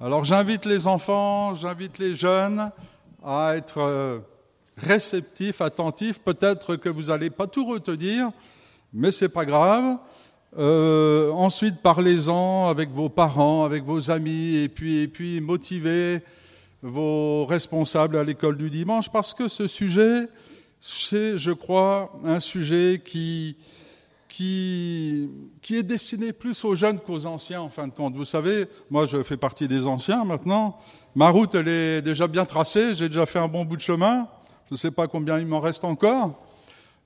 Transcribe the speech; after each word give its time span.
Alors 0.00 0.24
j'invite 0.24 0.64
les 0.64 0.86
enfants, 0.86 1.54
j'invite 1.54 1.98
les 1.98 2.14
jeunes 2.14 2.70
à 3.24 3.56
être 3.56 3.78
euh, 3.78 4.20
réceptifs, 4.76 5.60
attentifs. 5.60 6.20
Peut-être 6.20 6.76
que 6.76 6.88
vous 6.88 7.06
n'allez 7.06 7.30
pas 7.30 7.48
tout 7.48 7.64
retenir, 7.66 8.30
mais 8.92 9.10
c'est 9.10 9.28
pas 9.28 9.44
grave. 9.44 9.96
Euh, 10.56 11.32
ensuite, 11.32 11.82
parlez-en 11.82 12.68
avec 12.68 12.90
vos 12.90 13.08
parents, 13.08 13.64
avec 13.64 13.82
vos 13.82 14.12
amis, 14.12 14.54
et 14.54 14.68
puis, 14.68 14.98
et 14.98 15.08
puis 15.08 15.40
motivez 15.40 16.22
vos 16.80 17.44
responsables 17.46 18.16
à 18.16 18.22
l'école 18.22 18.56
du 18.56 18.70
dimanche, 18.70 19.10
parce 19.10 19.34
que 19.34 19.48
ce 19.48 19.66
sujet, 19.66 20.28
c'est, 20.80 21.38
je 21.38 21.50
crois, 21.50 22.12
un 22.24 22.38
sujet 22.38 23.02
qui, 23.04 23.56
qui, 24.28 25.28
est 25.70 25.82
destiné 25.82 26.32
plus 26.32 26.64
aux 26.64 26.74
jeunes 26.74 27.00
qu'aux 27.00 27.26
anciens, 27.26 27.62
en 27.62 27.68
fin 27.68 27.88
de 27.88 27.94
compte. 27.94 28.14
Vous 28.14 28.24
savez, 28.24 28.66
moi, 28.90 29.06
je 29.06 29.22
fais 29.22 29.36
partie 29.36 29.66
des 29.68 29.86
anciens 29.86 30.24
maintenant. 30.24 30.78
Ma 31.14 31.30
route, 31.30 31.54
elle 31.54 31.68
est 31.68 32.02
déjà 32.02 32.28
bien 32.28 32.44
tracée. 32.44 32.94
J'ai 32.94 33.08
déjà 33.08 33.26
fait 33.26 33.38
un 33.38 33.48
bon 33.48 33.64
bout 33.64 33.76
de 33.76 33.82
chemin. 33.82 34.28
Je 34.68 34.74
ne 34.74 34.78
sais 34.78 34.90
pas 34.90 35.08
combien 35.08 35.38
il 35.38 35.46
m'en 35.46 35.60
reste 35.60 35.84
encore. 35.84 36.38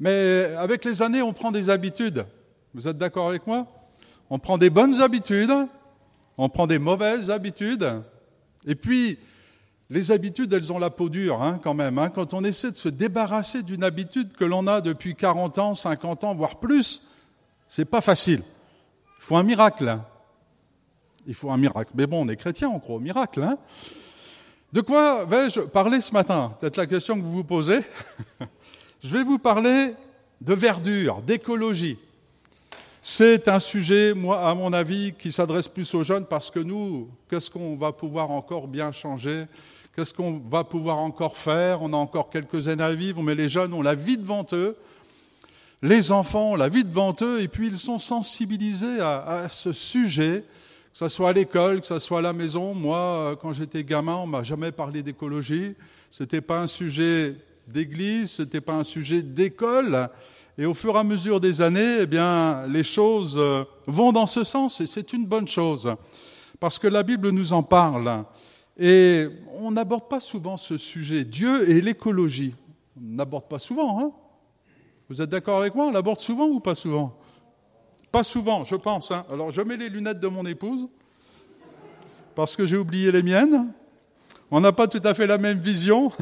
Mais 0.01 0.55
avec 0.59 0.85
les 0.85 1.01
années, 1.01 1.23
on 1.23 1.33
prend 1.33 1.53
des 1.53 1.71
habitudes. 1.71 2.27
Vous 2.75 2.89
êtes 2.89 2.99
d'accord 2.99 3.29
avec 3.29 3.47
moi? 3.47 3.67
On 4.31 4.39
prend 4.39 4.59
des 4.59 4.71
bonnes 4.71 5.01
habitudes, 5.01 5.53
on 6.39 6.49
prend 6.49 6.67
des 6.67 6.79
mauvaises 6.79 7.31
habitudes, 7.31 7.87
et 8.67 8.75
puis 8.75 9.19
les 9.91 10.11
habitudes, 10.11 10.51
elles 10.55 10.73
ont 10.73 10.79
la 10.79 10.89
peau 10.89 11.11
dure 11.11 11.43
hein, 11.43 11.61
quand 11.63 11.75
même. 11.75 11.99
Hein. 11.99 12.09
Quand 12.09 12.33
on 12.33 12.43
essaie 12.43 12.71
de 12.71 12.77
se 12.77 12.89
débarrasser 12.89 13.63
d'une 13.63 13.85
habitude 13.85 14.33
que 14.33 14.47
l'on 14.47 14.67
a 14.67 14.81
depuis 14.81 15.15
40 15.15 15.59
ans, 15.59 15.75
50 15.75 16.25
ans, 16.25 16.35
voire 16.35 16.59
plus, 16.61 17.03
c'est 17.75 17.87
pas 17.87 18.03
facile. 18.03 18.43
Il 19.19 19.25
faut 19.25 19.35
un 19.35 19.43
miracle. 19.43 19.99
Il 21.27 21.35
faut 21.35 21.51
un 21.51 21.57
miracle. 21.57 21.91
Mais 21.95 22.07
bon, 22.07 22.27
on 22.27 22.29
est 22.29 22.37
chrétien, 22.37 22.69
on 22.69 22.79
croit 22.79 23.01
miracle. 23.01 23.43
Hein. 23.43 23.57
de 24.75 24.83
quoi 24.83 25.25
vais-je 25.25 25.61
parler 25.61 26.03
ce 26.03 26.13
matin? 26.13 26.55
Peut-être 26.61 26.77
la 26.77 26.87
question 26.87 27.17
que 27.17 27.23
vous 27.23 27.33
vous 27.33 27.45
posez. 27.45 27.81
Je 29.03 29.09
vais 29.09 29.25
vous 29.25 29.39
parler 29.39 29.95
de 30.43 30.53
verdure, 30.53 31.23
d'écologie. 31.23 31.97
C'est 33.01 33.49
un 33.49 33.59
sujet, 33.59 34.13
moi, 34.13 34.47
à 34.47 34.55
mon 34.55 34.75
avis, 34.75 35.15
qui 35.15 35.33
s'adresse 35.33 35.67
plus 35.67 35.95
aux 35.95 36.05
jeunes 36.05 36.27
parce 36.27 36.51
que 36.51 36.61
nous, 36.61 37.09
qu'est-ce 37.31 37.51
qu'on 37.51 37.77
va 37.77 37.93
pouvoir 37.93 38.33
encore 38.33 38.69
bien 38.69 38.93
changer? 38.93 39.47
Qu'est-ce 39.97 40.13
qu'on 40.13 40.43
va 40.51 40.63
pouvoir 40.65 40.99
encore 40.99 41.39
faire? 41.39 41.81
On 41.81 41.95
a 41.95 41.97
encore 41.97 42.29
quelques 42.29 42.69
années 42.69 42.85
à 42.85 42.95
vivre, 42.95 43.23
mais 43.23 43.35
les 43.35 43.49
jeunes 43.49 43.73
ont 43.73 43.81
la 43.81 43.95
vie 43.95 44.19
devant 44.19 44.45
eux. 44.53 44.77
Les 45.85 46.13
enfants 46.13 46.53
ont 46.53 46.57
la 46.57 46.69
vie 46.69 46.85
devant 46.85 47.13
eux, 47.23 47.41
et 47.41 47.49
puis 47.49 47.67
ils 47.67 47.79
sont 47.79 47.99
sensibilisés 47.99 49.01
à, 49.01 49.49
ce 49.49 49.73
sujet, 49.73 50.45
que 50.93 50.99
ce 50.99 51.09
soit 51.09 51.31
à 51.31 51.33
l'école, 51.33 51.81
que 51.81 51.89
ce 51.89 51.99
soit 51.99 52.21
à 52.21 52.23
la 52.23 52.33
maison. 52.33 52.73
Moi, 52.73 53.37
quand 53.43 53.53
j'étais 53.53 53.83
gamin, 53.83 54.15
on 54.15 54.27
m'a 54.27 54.45
jamais 54.45 54.71
parlé 54.71 55.03
d'écologie. 55.03 55.75
C'était 56.09 56.41
pas 56.41 56.61
un 56.61 56.69
sujet 56.69 57.35
d'église, 57.67 58.31
c'était 58.31 58.61
pas 58.61 58.75
un 58.75 58.85
sujet 58.85 59.23
d'école. 59.23 60.09
Et 60.57 60.67
au 60.67 60.75
fur 60.75 60.95
et 60.95 60.99
à 60.99 61.05
mesure 61.05 61.41
des 61.41 61.61
années, 61.61 61.99
eh 62.03 62.07
bien, 62.07 62.65
les 62.69 62.85
choses 62.85 63.35
euh, 63.37 63.65
vont 63.89 64.13
dans 64.13 64.27
ce 64.27 64.45
sens 64.45 64.81
et 64.81 64.87
c'est 64.87 65.13
une 65.13 65.27
bonne 65.27 65.49
chose 65.49 65.97
parce 66.61 66.79
que 66.79 66.87
la 66.87 67.03
Bible 67.03 67.31
nous 67.31 67.53
en 67.53 67.65
parle. 67.65 68.25
Et 68.79 69.27
on 69.55 69.73
n'aborde 69.73 70.09
pas 70.09 70.21
souvent 70.21 70.57
ce 70.57 70.79
sujet, 70.79 71.25
Dieu 71.25 71.69
et 71.69 71.81
l'écologie. 71.81 72.55
On 72.97 73.17
n'aborde 73.17 73.49
pas 73.49 73.59
souvent, 73.59 73.99
hein 73.99 74.13
Vous 75.13 75.21
êtes 75.21 75.29
d'accord 75.29 75.61
avec 75.61 75.75
moi 75.75 75.89
On 75.89 75.91
l'aborde 75.91 76.21
souvent 76.21 76.47
ou 76.47 76.59
pas 76.59 76.75
souvent? 76.75 77.15
Pas 78.11 78.25
souvent, 78.25 78.65
je 78.65 78.77
pense. 78.77 79.11
Hein 79.11 79.27
Alors 79.31 79.51
je 79.51 79.61
mets 79.61 79.77
les 79.77 79.91
lunettes 79.91 80.21
de 80.21 80.27
mon 80.27 80.47
épouse 80.47 80.89
parce 82.35 82.57
que 82.57 82.65
j'ai 82.65 82.79
oublié 82.79 83.13
les 83.13 83.23
miennes. 83.23 83.75
On 84.51 84.59
n'a 84.59 84.73
pas 84.73 84.87
tout 84.87 85.03
à 85.05 85.13
fait 85.13 85.27
la 85.27 85.37
même 85.37 85.59
vision, 85.59 86.13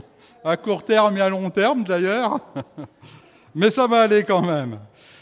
à 0.42 0.56
court 0.56 0.82
terme 0.82 1.16
et 1.16 1.20
à 1.20 1.28
long 1.28 1.50
terme 1.50 1.84
d'ailleurs 1.84 2.40
mais 3.54 3.70
ça 3.70 3.86
va 3.86 4.00
aller 4.00 4.24
quand 4.24 4.42
même. 4.42 4.80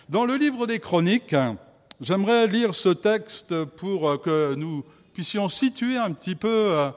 Dans 0.08 0.24
le 0.24 0.36
livre 0.36 0.66
des 0.66 0.78
Chroniques, 0.78 1.36
j'aimerais 2.00 2.46
lire 2.46 2.74
ce 2.74 2.88
texte 2.88 3.64
pour 3.64 4.22
que 4.22 4.54
nous 4.54 4.82
puissions 5.12 5.50
situer 5.50 5.98
un 5.98 6.12
petit 6.12 6.36
peu 6.36 6.48
euh, 6.48 6.90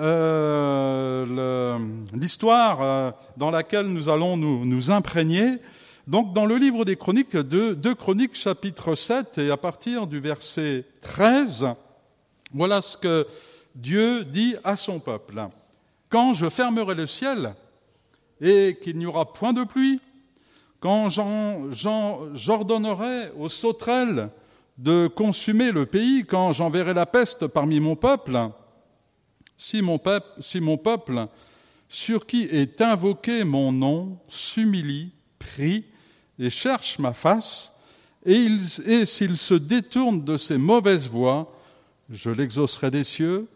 euh 0.00 1.78
l'histoire 2.12 2.82
euh, 2.82 3.10
dans 3.36 3.50
laquelle 3.50 3.86
nous 3.86 4.08
allons 4.08 4.36
nous, 4.36 4.90
imprégner. 4.90 5.58
Donc, 6.06 6.34
dans 6.34 6.46
le 6.46 6.56
livre 6.56 6.84
des 6.84 6.94
Chroniques, 6.94 7.36
de, 7.36 7.92
Chroniques 7.92 8.36
chapitre 8.36 8.94
7, 8.94 9.38
et 9.38 9.50
à 9.50 9.56
partir 9.56 10.06
du 10.06 10.20
verset 10.20 10.84
13, 11.00 11.66
voilà 12.54 12.80
ce 12.80 12.96
que 12.96 13.26
Dieu 13.74 14.24
dit 14.24 14.54
à 14.62 14.76
son 14.76 15.00
peuple. 15.00 15.48
Quand 16.08 16.32
je 16.32 16.48
fermerai 16.48 16.94
le 16.94 17.08
ciel 17.08 17.56
et 18.40 18.78
qu'il 18.80 18.98
n'y 18.98 19.06
aura 19.06 19.32
point 19.32 19.52
de 19.52 19.64
pluie, 19.64 20.00
quand 20.78 21.08
j'ordonnerai 21.08 23.32
aux 23.36 23.48
sauterelles 23.48 24.28
de 24.78 25.08
consumer 25.08 25.72
le 25.72 25.86
pays, 25.86 26.24
quand 26.24 26.52
j'enverrai 26.52 26.94
la 26.94 27.06
peste 27.06 27.48
parmi 27.48 27.80
mon 27.80 27.96
peuple, 27.96 28.50
si 29.56 29.82
mon 29.82 29.98
peuple 29.98 31.26
sur 31.88 32.26
qui 32.26 32.44
est 32.44 32.80
invoqué 32.80 33.42
mon 33.42 33.72
nom, 33.72 34.20
s'humilie, 34.28 35.10
prie 35.40 35.84
et 36.38 36.50
cherche 36.50 36.98
ma 36.98 37.12
face, 37.12 37.72
et, 38.24 38.48
et 38.86 39.06
s'il 39.06 39.36
se 39.36 39.54
détourne 39.54 40.24
de 40.24 40.36
ses 40.36 40.58
mauvaises 40.58 41.08
voies, 41.08 41.52
je 42.10 42.30
l'exaucerai 42.30 42.90
des 42.90 43.04
cieux, 43.04 43.48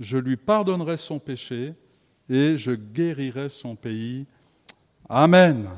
je 0.00 0.18
lui 0.18 0.36
pardonnerai 0.36 0.96
son 0.96 1.18
péché, 1.18 1.74
et 2.28 2.56
je 2.56 2.72
guérirai 2.72 3.48
son 3.48 3.74
pays. 3.74 4.26
Amen. 5.08 5.68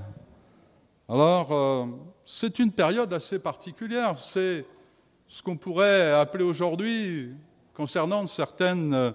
Alors, 1.08 1.52
euh, 1.52 1.86
c'est 2.24 2.58
une 2.58 2.72
période 2.72 3.12
assez 3.12 3.38
particulière. 3.38 4.18
C'est 4.18 4.64
ce 5.28 5.42
qu'on 5.42 5.56
pourrait 5.56 6.12
appeler 6.12 6.44
aujourd'hui, 6.44 7.30
concernant 7.74 8.26
certaines, 8.26 8.94
euh, 8.94 9.10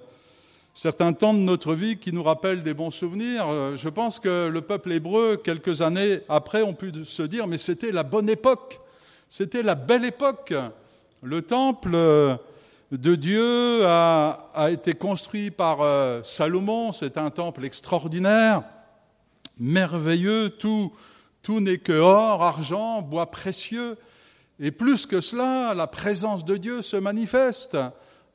certains 0.76 1.14
temps 1.14 1.34
de 1.34 1.40
notre 1.40 1.74
vie 1.74 1.98
qui 1.98 2.14
nous 2.14 2.22
rappellent 2.22 2.62
des 2.62 2.76
bons 2.76 2.92
souvenirs. 2.92 3.48
Euh, 3.48 3.76
je 3.76 3.90
pense 3.90 4.20
que 4.20 4.48
le 4.48 4.62
peuple 4.62 4.92
hébreu, 4.92 5.42
quelques 5.44 5.82
années 5.82 6.20
après, 6.30 6.62
ont 6.62 6.76
pu 6.76 6.92
se 7.04 7.24
dire, 7.24 7.48
mais 7.48 7.58
c'était 7.58 7.92
la 7.92 8.04
bonne 8.04 8.30
époque, 8.30 8.80
c'était 9.28 9.64
la 9.64 9.74
belle 9.74 10.06
époque. 10.06 10.54
Le 11.24 11.42
temple 11.42 11.98
de 12.92 13.16
Dieu 13.16 13.84
a, 13.88 14.52
a 14.54 14.70
été 14.70 14.94
construit 14.94 15.50
par 15.50 15.80
Salomon, 16.24 16.92
c'est 16.92 17.18
un 17.18 17.32
temple 17.32 17.66
extraordinaire, 17.66 18.62
merveilleux, 19.58 20.50
tout 20.50 20.92
tout 21.46 21.60
n'est 21.60 21.78
que 21.78 21.94
or, 21.94 22.42
argent, 22.42 23.04
bois 23.04 23.30
précieux. 23.30 23.98
Et 24.60 24.72
plus 24.72 25.06
que 25.06 25.22
cela, 25.22 25.76
la 25.76 25.86
présence 25.86 26.44
de 26.44 26.58
Dieu 26.58 26.82
se 26.82 26.98
manifeste. 26.98 27.78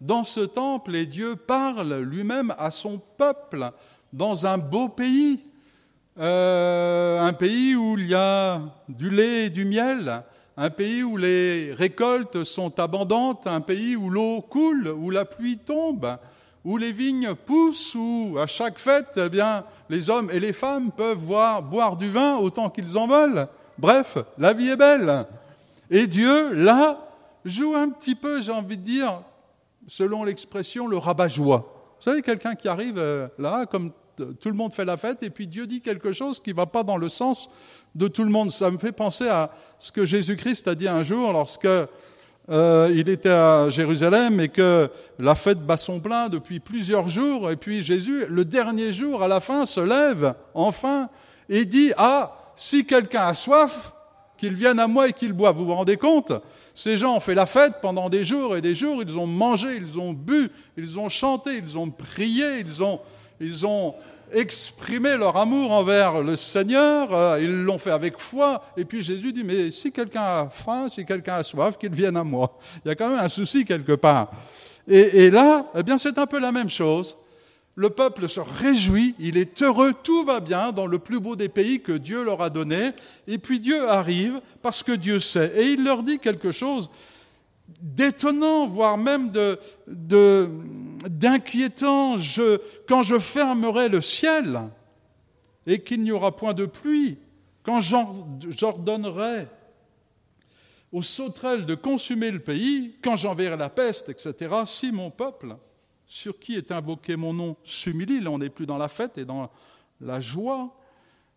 Dans 0.00 0.24
ce 0.24 0.40
temple, 0.40 0.96
et 0.96 1.04
Dieu 1.04 1.36
parle 1.36 1.94
lui-même 2.00 2.54
à 2.58 2.70
son 2.70 2.98
peuple 3.18 3.70
dans 4.12 4.46
un 4.46 4.56
beau 4.56 4.88
pays, 4.88 5.40
euh, 6.18 7.20
un 7.20 7.32
pays 7.34 7.74
où 7.76 7.96
il 7.98 8.06
y 8.06 8.14
a 8.14 8.60
du 8.88 9.10
lait 9.10 9.46
et 9.46 9.50
du 9.50 9.64
miel, 9.64 10.22
un 10.56 10.70
pays 10.70 11.02
où 11.02 11.16
les 11.16 11.74
récoltes 11.74 12.44
sont 12.44 12.80
abondantes, 12.80 13.46
un 13.46 13.60
pays 13.60 13.94
où 13.94 14.10
l'eau 14.10 14.40
coule, 14.40 14.88
où 14.88 15.10
la 15.10 15.24
pluie 15.24 15.58
tombe, 15.58 16.16
où 16.64 16.76
les 16.76 16.92
vignes 16.92 17.34
poussent, 17.34 17.94
où 17.94 18.36
à 18.38 18.46
chaque 18.46 18.78
fête, 18.78 19.18
eh 19.22 19.28
bien, 19.28 19.64
les 19.88 20.10
hommes 20.10 20.30
et 20.30 20.40
les 20.40 20.52
femmes 20.52 20.90
peuvent 20.90 21.18
voir, 21.18 21.62
boire 21.62 21.96
du 21.96 22.08
vin 22.08 22.36
autant 22.36 22.70
qu'ils 22.70 22.98
en 22.98 23.06
veulent. 23.06 23.46
Bref, 23.78 24.18
la 24.36 24.52
vie 24.52 24.68
est 24.68 24.76
belle. 24.76 25.26
Et 25.90 26.06
Dieu, 26.06 26.52
là, 26.52 27.06
joue 27.44 27.74
un 27.74 27.88
petit 27.88 28.14
peu, 28.14 28.42
j'ai 28.42 28.52
envie 28.52 28.76
de 28.76 28.82
dire, 28.82 29.22
selon 29.90 30.22
l'expression, 30.22 30.86
le 30.86 30.96
rabat-joie. 30.98 31.58
Vous 31.98 32.04
savez, 32.04 32.22
quelqu'un 32.22 32.54
qui 32.54 32.68
arrive 32.68 32.94
euh, 32.96 33.26
là, 33.38 33.66
comme 33.66 33.90
tout 34.16 34.48
le 34.48 34.54
monde 34.54 34.72
fait 34.72 34.84
la 34.84 34.96
fête, 34.96 35.24
et 35.24 35.30
puis 35.30 35.48
Dieu 35.48 35.66
dit 35.66 35.80
quelque 35.80 36.12
chose 36.12 36.40
qui 36.40 36.50
ne 36.50 36.54
va 36.54 36.66
pas 36.66 36.84
dans 36.84 36.96
le 36.96 37.08
sens 37.08 37.50
de 37.96 38.06
tout 38.06 38.22
le 38.22 38.30
monde. 38.30 38.52
Ça 38.52 38.70
me 38.70 38.78
fait 38.78 38.92
penser 38.92 39.26
à 39.26 39.50
ce 39.80 39.90
que 39.90 40.04
Jésus-Christ 40.04 40.68
a 40.68 40.76
dit 40.76 40.86
un 40.86 41.02
jour 41.02 41.32
lorsque 41.32 41.66
euh, 41.66 42.92
il 42.94 43.08
était 43.08 43.30
à 43.30 43.68
Jérusalem 43.68 44.38
et 44.38 44.48
que 44.48 44.88
la 45.18 45.34
fête 45.34 45.58
bat 45.58 45.76
son 45.76 45.98
plein 45.98 46.28
depuis 46.28 46.60
plusieurs 46.60 47.08
jours. 47.08 47.50
Et 47.50 47.56
puis 47.56 47.82
Jésus, 47.82 48.26
le 48.28 48.44
dernier 48.44 48.92
jour, 48.92 49.24
à 49.24 49.28
la 49.28 49.40
fin, 49.40 49.66
se 49.66 49.80
lève 49.80 50.34
enfin 50.54 51.08
et 51.48 51.64
dit 51.64 51.92
Ah, 51.96 52.36
si 52.54 52.86
quelqu'un 52.86 53.22
a 53.22 53.34
soif, 53.34 53.92
qu'il 54.40 54.54
vienne 54.54 54.80
à 54.80 54.86
moi 54.86 55.08
et 55.08 55.12
qu'il 55.12 55.32
boive. 55.34 55.56
Vous 55.56 55.66
vous 55.66 55.74
rendez 55.74 55.98
compte? 55.98 56.32
Ces 56.74 56.96
gens 56.96 57.14
ont 57.14 57.20
fait 57.20 57.34
la 57.34 57.46
fête 57.46 57.74
pendant 57.82 58.08
des 58.08 58.24
jours 58.24 58.56
et 58.56 58.62
des 58.62 58.74
jours. 58.74 59.02
Ils 59.02 59.18
ont 59.18 59.26
mangé, 59.26 59.76
ils 59.76 60.00
ont 60.00 60.12
bu, 60.12 60.50
ils 60.78 60.98
ont 60.98 61.10
chanté, 61.10 61.58
ils 61.62 61.76
ont 61.76 61.90
prié, 61.90 62.60
ils 62.60 62.82
ont, 62.82 63.00
ils 63.38 63.66
ont 63.66 63.94
exprimer 64.32 65.16
leur 65.16 65.36
amour 65.36 65.72
envers 65.72 66.22
le 66.22 66.36
Seigneur, 66.36 67.12
euh, 67.12 67.40
ils 67.42 67.64
l'ont 67.64 67.78
fait 67.78 67.90
avec 67.90 68.18
foi, 68.20 68.62
et 68.76 68.84
puis 68.84 69.02
Jésus 69.02 69.32
dit, 69.32 69.42
mais 69.42 69.72
si 69.72 69.90
quelqu'un 69.90 70.22
a 70.22 70.48
faim, 70.48 70.86
si 70.88 71.04
quelqu'un 71.04 71.34
a 71.34 71.42
soif, 71.42 71.76
qu'il 71.76 71.90
vienne 71.90 72.16
à 72.16 72.22
moi. 72.22 72.56
Il 72.84 72.88
y 72.88 72.90
a 72.92 72.94
quand 72.94 73.08
même 73.08 73.18
un 73.18 73.28
souci 73.28 73.64
quelque 73.64 73.92
part. 73.92 74.30
Et, 74.86 75.24
et 75.24 75.30
là, 75.30 75.66
eh 75.74 75.82
bien, 75.82 75.98
c'est 75.98 76.16
un 76.16 76.26
peu 76.26 76.38
la 76.38 76.52
même 76.52 76.70
chose. 76.70 77.16
Le 77.80 77.88
peuple 77.88 78.28
se 78.28 78.40
réjouit, 78.40 79.14
il 79.18 79.38
est 79.38 79.62
heureux, 79.62 79.94
tout 80.02 80.22
va 80.22 80.40
bien 80.40 80.70
dans 80.70 80.86
le 80.86 80.98
plus 80.98 81.18
beau 81.18 81.34
des 81.34 81.48
pays 81.48 81.80
que 81.80 81.92
Dieu 81.92 82.22
leur 82.22 82.42
a 82.42 82.50
donné. 82.50 82.90
Et 83.26 83.38
puis 83.38 83.58
Dieu 83.58 83.88
arrive 83.88 84.42
parce 84.60 84.82
que 84.82 84.92
Dieu 84.92 85.18
sait. 85.18 85.50
Et 85.56 85.70
il 85.70 85.82
leur 85.82 86.02
dit 86.02 86.18
quelque 86.18 86.52
chose 86.52 86.90
d'étonnant, 87.80 88.66
voire 88.66 88.98
même 88.98 89.32
d'inquiétant. 91.06 92.16
Quand 92.86 93.02
je 93.02 93.18
fermerai 93.18 93.88
le 93.88 94.02
ciel 94.02 94.60
et 95.66 95.80
qu'il 95.80 96.02
n'y 96.02 96.12
aura 96.12 96.36
point 96.36 96.52
de 96.52 96.66
pluie, 96.66 97.16
quand 97.62 97.80
j'ordonnerai 97.80 99.48
aux 100.92 101.00
sauterelles 101.00 101.64
de 101.64 101.74
consumer 101.74 102.30
le 102.30 102.40
pays, 102.40 102.94
quand 103.02 103.16
j'enverrai 103.16 103.56
la 103.56 103.70
peste, 103.70 104.10
etc., 104.10 104.54
si 104.66 104.92
mon 104.92 105.10
peuple, 105.10 105.56
sur 106.10 106.40
qui 106.40 106.56
est 106.56 106.72
invoqué 106.72 107.14
mon 107.14 107.32
nom, 107.32 107.56
s'humilie, 107.62 108.20
là 108.20 108.32
on 108.32 108.38
n'est 108.38 108.50
plus 108.50 108.66
dans 108.66 108.78
la 108.78 108.88
fête 108.88 109.16
et 109.16 109.24
dans 109.24 109.48
la 110.00 110.20
joie, 110.20 110.76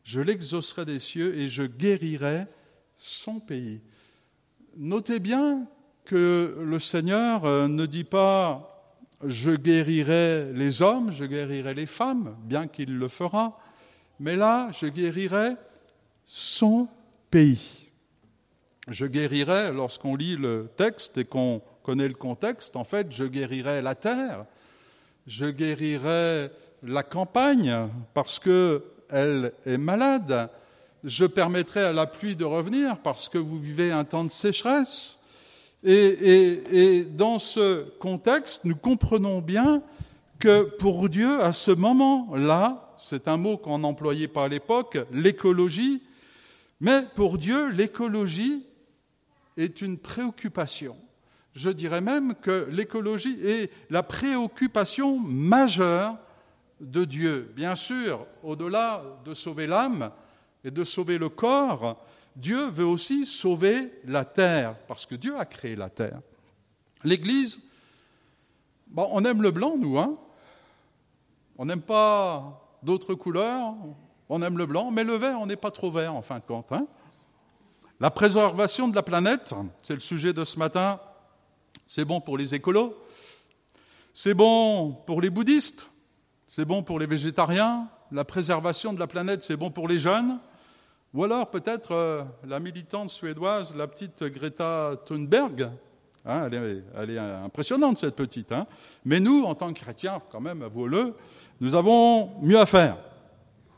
je 0.04 0.20
l'exaucerai 0.20 0.84
des 0.84 0.98
cieux 0.98 1.38
et 1.38 1.48
je 1.48 1.62
guérirai 1.62 2.48
son 2.96 3.40
pays. 3.40 3.81
Notez 4.75 5.20
bien 5.20 5.68
que 6.06 6.58
le 6.60 6.80
Seigneur 6.80 7.46
euh, 7.46 7.68
ne 7.68 7.86
dit 7.86 8.04
pas 8.04 8.98
je 9.24 9.52
guérirai 9.52 10.52
les 10.54 10.81
hommes, 10.81 11.12
je 11.12 11.26
guérirai 11.26 11.76
les 11.76 11.86
femmes, 11.86 12.36
bien 12.44 12.68
qu'il 12.68 12.98
le 12.98 13.08
fera, 13.08 13.60
mais 14.19 14.36
là, 14.36 14.72
je 14.72 14.88
guérirai 14.88 15.52
son 16.26 16.88
pays. 17.30 17.92
Je 18.88 19.06
guérirai, 19.06 19.72
lorsqu'on 19.72 20.16
lit 20.16 20.36
le 20.36 20.72
texte 20.76 21.19
et 21.19 21.26
qu'on 21.26 21.62
connaît 21.84 22.08
le 22.08 22.16
contexte, 22.16 22.76
en 22.76 22.84
fait, 22.84 23.12
je 23.12 23.24
guérirai 23.24 23.84
la 23.84 23.94
terre, 23.94 24.46
je 25.25 25.46
guérirai 25.46 26.50
la 26.84 27.04
campagne 27.04 27.90
parce 28.14 28.40
qu'elle 28.40 29.54
est 29.66 29.78
malade, 29.78 30.50
je 31.04 31.25
permettrai 31.25 31.81
à 31.81 31.94
la 31.94 32.06
pluie 32.06 32.36
de 32.36 32.46
revenir 32.46 32.98
parce 33.00 33.30
que 33.30 33.38
vous 33.38 33.60
vivez 33.60 33.92
un 33.92 34.04
temps 34.04 34.24
de 34.24 34.31
sécheresse. 34.31 35.20
Et, 35.86 37.06
dans 37.12 37.40
ce 37.40 37.84
contexte, 38.00 38.64
nous 38.64 38.75
comprenons 38.75 39.40
bien 39.40 39.81
que 40.40 40.64
pour 40.64 41.10
Dieu, 41.10 41.42
à 41.42 41.52
ce 41.52 41.72
moment-là, 41.72 42.94
c'est 42.98 43.28
un 43.28 43.38
mot 43.38 43.58
qu'on 43.58 43.80
n'employait 43.80 44.30
pas 44.30 44.46
à 44.46 44.48
l'époque, 44.48 44.98
l'écologie, 45.12 46.02
mais 46.80 47.04
pour 47.16 47.38
Dieu, 47.38 47.69
l'écologie 47.69 48.66
est 49.58 49.81
une 49.81 49.98
préoccupation. 49.98 50.96
Je 51.54 51.70
dirais 51.70 52.02
même 52.02 52.36
que 52.36 52.68
l'écologie 52.72 53.38
est 53.46 53.72
la 53.90 54.02
préoccupation 54.02 55.20
majeure 55.20 56.18
de 56.82 57.06
Dieu. 57.06 57.52
Bien 57.56 57.76
sûr, 57.76 58.26
au-delà 58.42 59.04
de 59.24 59.34
sauver 59.34 59.68
l'âme 59.68 60.12
et 60.64 60.72
de 60.72 60.84
sauver 60.84 61.18
le 61.18 61.30
corps, 61.30 62.04
Dieu 62.36 62.66
veut 62.68 62.86
aussi 62.86 63.26
sauver 63.26 63.94
la 64.06 64.26
terre, 64.26 64.76
parce 64.88 65.06
que 65.06 65.16
Dieu 65.16 65.38
a 65.38 65.46
créé 65.46 65.76
la 65.76 65.90
terre. 65.90 66.20
L'Église, 67.04 67.60
bon, 68.88 69.08
on 69.12 69.24
aime 69.24 69.44
le 69.44 69.52
blanc, 69.52 69.76
nous, 69.78 70.00
hein 70.00 70.18
On 71.58 71.66
n'aime 71.66 71.82
pas 71.82 72.60
d'autres 72.82 73.14
couleurs, 73.14 73.76
on 74.28 74.42
aime 74.42 74.58
le 74.58 74.66
blanc, 74.66 74.90
mais 74.90 75.04
le 75.04 75.14
vert, 75.14 75.40
on 75.40 75.46
n'est 75.46 75.56
pas 75.56 75.70
trop 75.70 75.92
vert, 75.92 76.16
en 76.16 76.24
fin 76.24 76.40
de 76.40 76.44
compte. 76.44 76.72
Hein 76.72 76.88
la 78.00 78.10
préservation 78.10 78.88
de 78.88 78.96
la 78.96 79.04
planète, 79.04 79.54
c'est 79.82 79.94
le 79.94 80.00
sujet 80.00 80.34
de 80.34 80.44
ce 80.44 80.58
matin, 80.58 81.00
c'est 81.85 82.06
bon 82.06 82.21
pour 82.21 82.38
les 82.38 82.56
écolos, 82.56 82.95
c'est 84.13 84.33
bon 84.33 84.94
pour 85.06 85.21
les 85.21 85.30
bouddhistes, 85.30 85.89
c'est 86.47 86.65
bon 86.65 86.83
pour 86.83 87.00
les 87.00 87.07
végétariens, 87.07 87.88
la 88.12 88.25
préservation 88.25 88.94
de 88.94 89.00
la 89.00 89.07
planète, 89.07 89.44
c'est 89.44 89.57
bon 89.57 89.71
pour 89.71 89.88
les 89.88 90.00
jeunes, 90.00 90.39
ou 91.13 91.24
alors 91.24 91.50
peut-être 91.50 91.91
euh, 91.91 92.24
la 92.45 92.59
militante 92.59 93.09
suédoise, 93.09 93.75
la 93.75 93.88
petite 93.88 94.24
Greta 94.24 94.95
Thunberg. 95.06 95.69
Hein, 96.25 96.50
elle, 96.95 97.09
est, 97.09 97.18
impressionnante 97.18 97.97
cette 97.97 98.15
petite. 98.15 98.51
Hein. 98.51 98.65
Mais 99.03 99.19
nous, 99.19 99.44
en 99.44 99.56
tant 99.56 99.74
que 99.74 99.80
chrétiens, 99.80 100.21
quand 100.31 100.39
même, 100.39 100.62
avouons-le, 100.62 101.13
nous 101.59 101.75
avons 101.75 102.39
mieux 102.41 102.59
à 102.59 102.65
faire. 102.65 102.97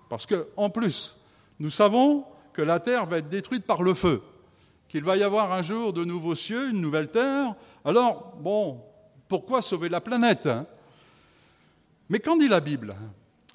Parce 0.09 0.25
que, 0.25 0.47
en 0.55 0.69
plus, 0.69 1.17
nous 1.59 1.71
savons 1.71 2.25
que 2.53 2.61
la 2.61 2.79
terre 2.79 3.05
va 3.05 3.17
être 3.17 3.29
détruite 3.29 3.65
par 3.65 3.81
le 3.81 3.93
feu, 3.93 4.21
qu'il 4.95 5.03
va 5.03 5.17
y 5.17 5.23
avoir 5.23 5.51
un 5.51 5.61
jour 5.61 5.91
de 5.91 6.05
nouveaux 6.05 6.35
cieux, 6.35 6.69
une 6.69 6.79
nouvelle 6.79 7.09
terre. 7.09 7.53
Alors, 7.83 8.33
bon, 8.37 8.81
pourquoi 9.27 9.61
sauver 9.61 9.89
la 9.89 9.99
planète 9.99 10.47
hein? 10.47 10.65
Mais 12.07 12.19
qu'en 12.19 12.37
dit 12.37 12.47
la 12.47 12.61
Bible? 12.61 12.95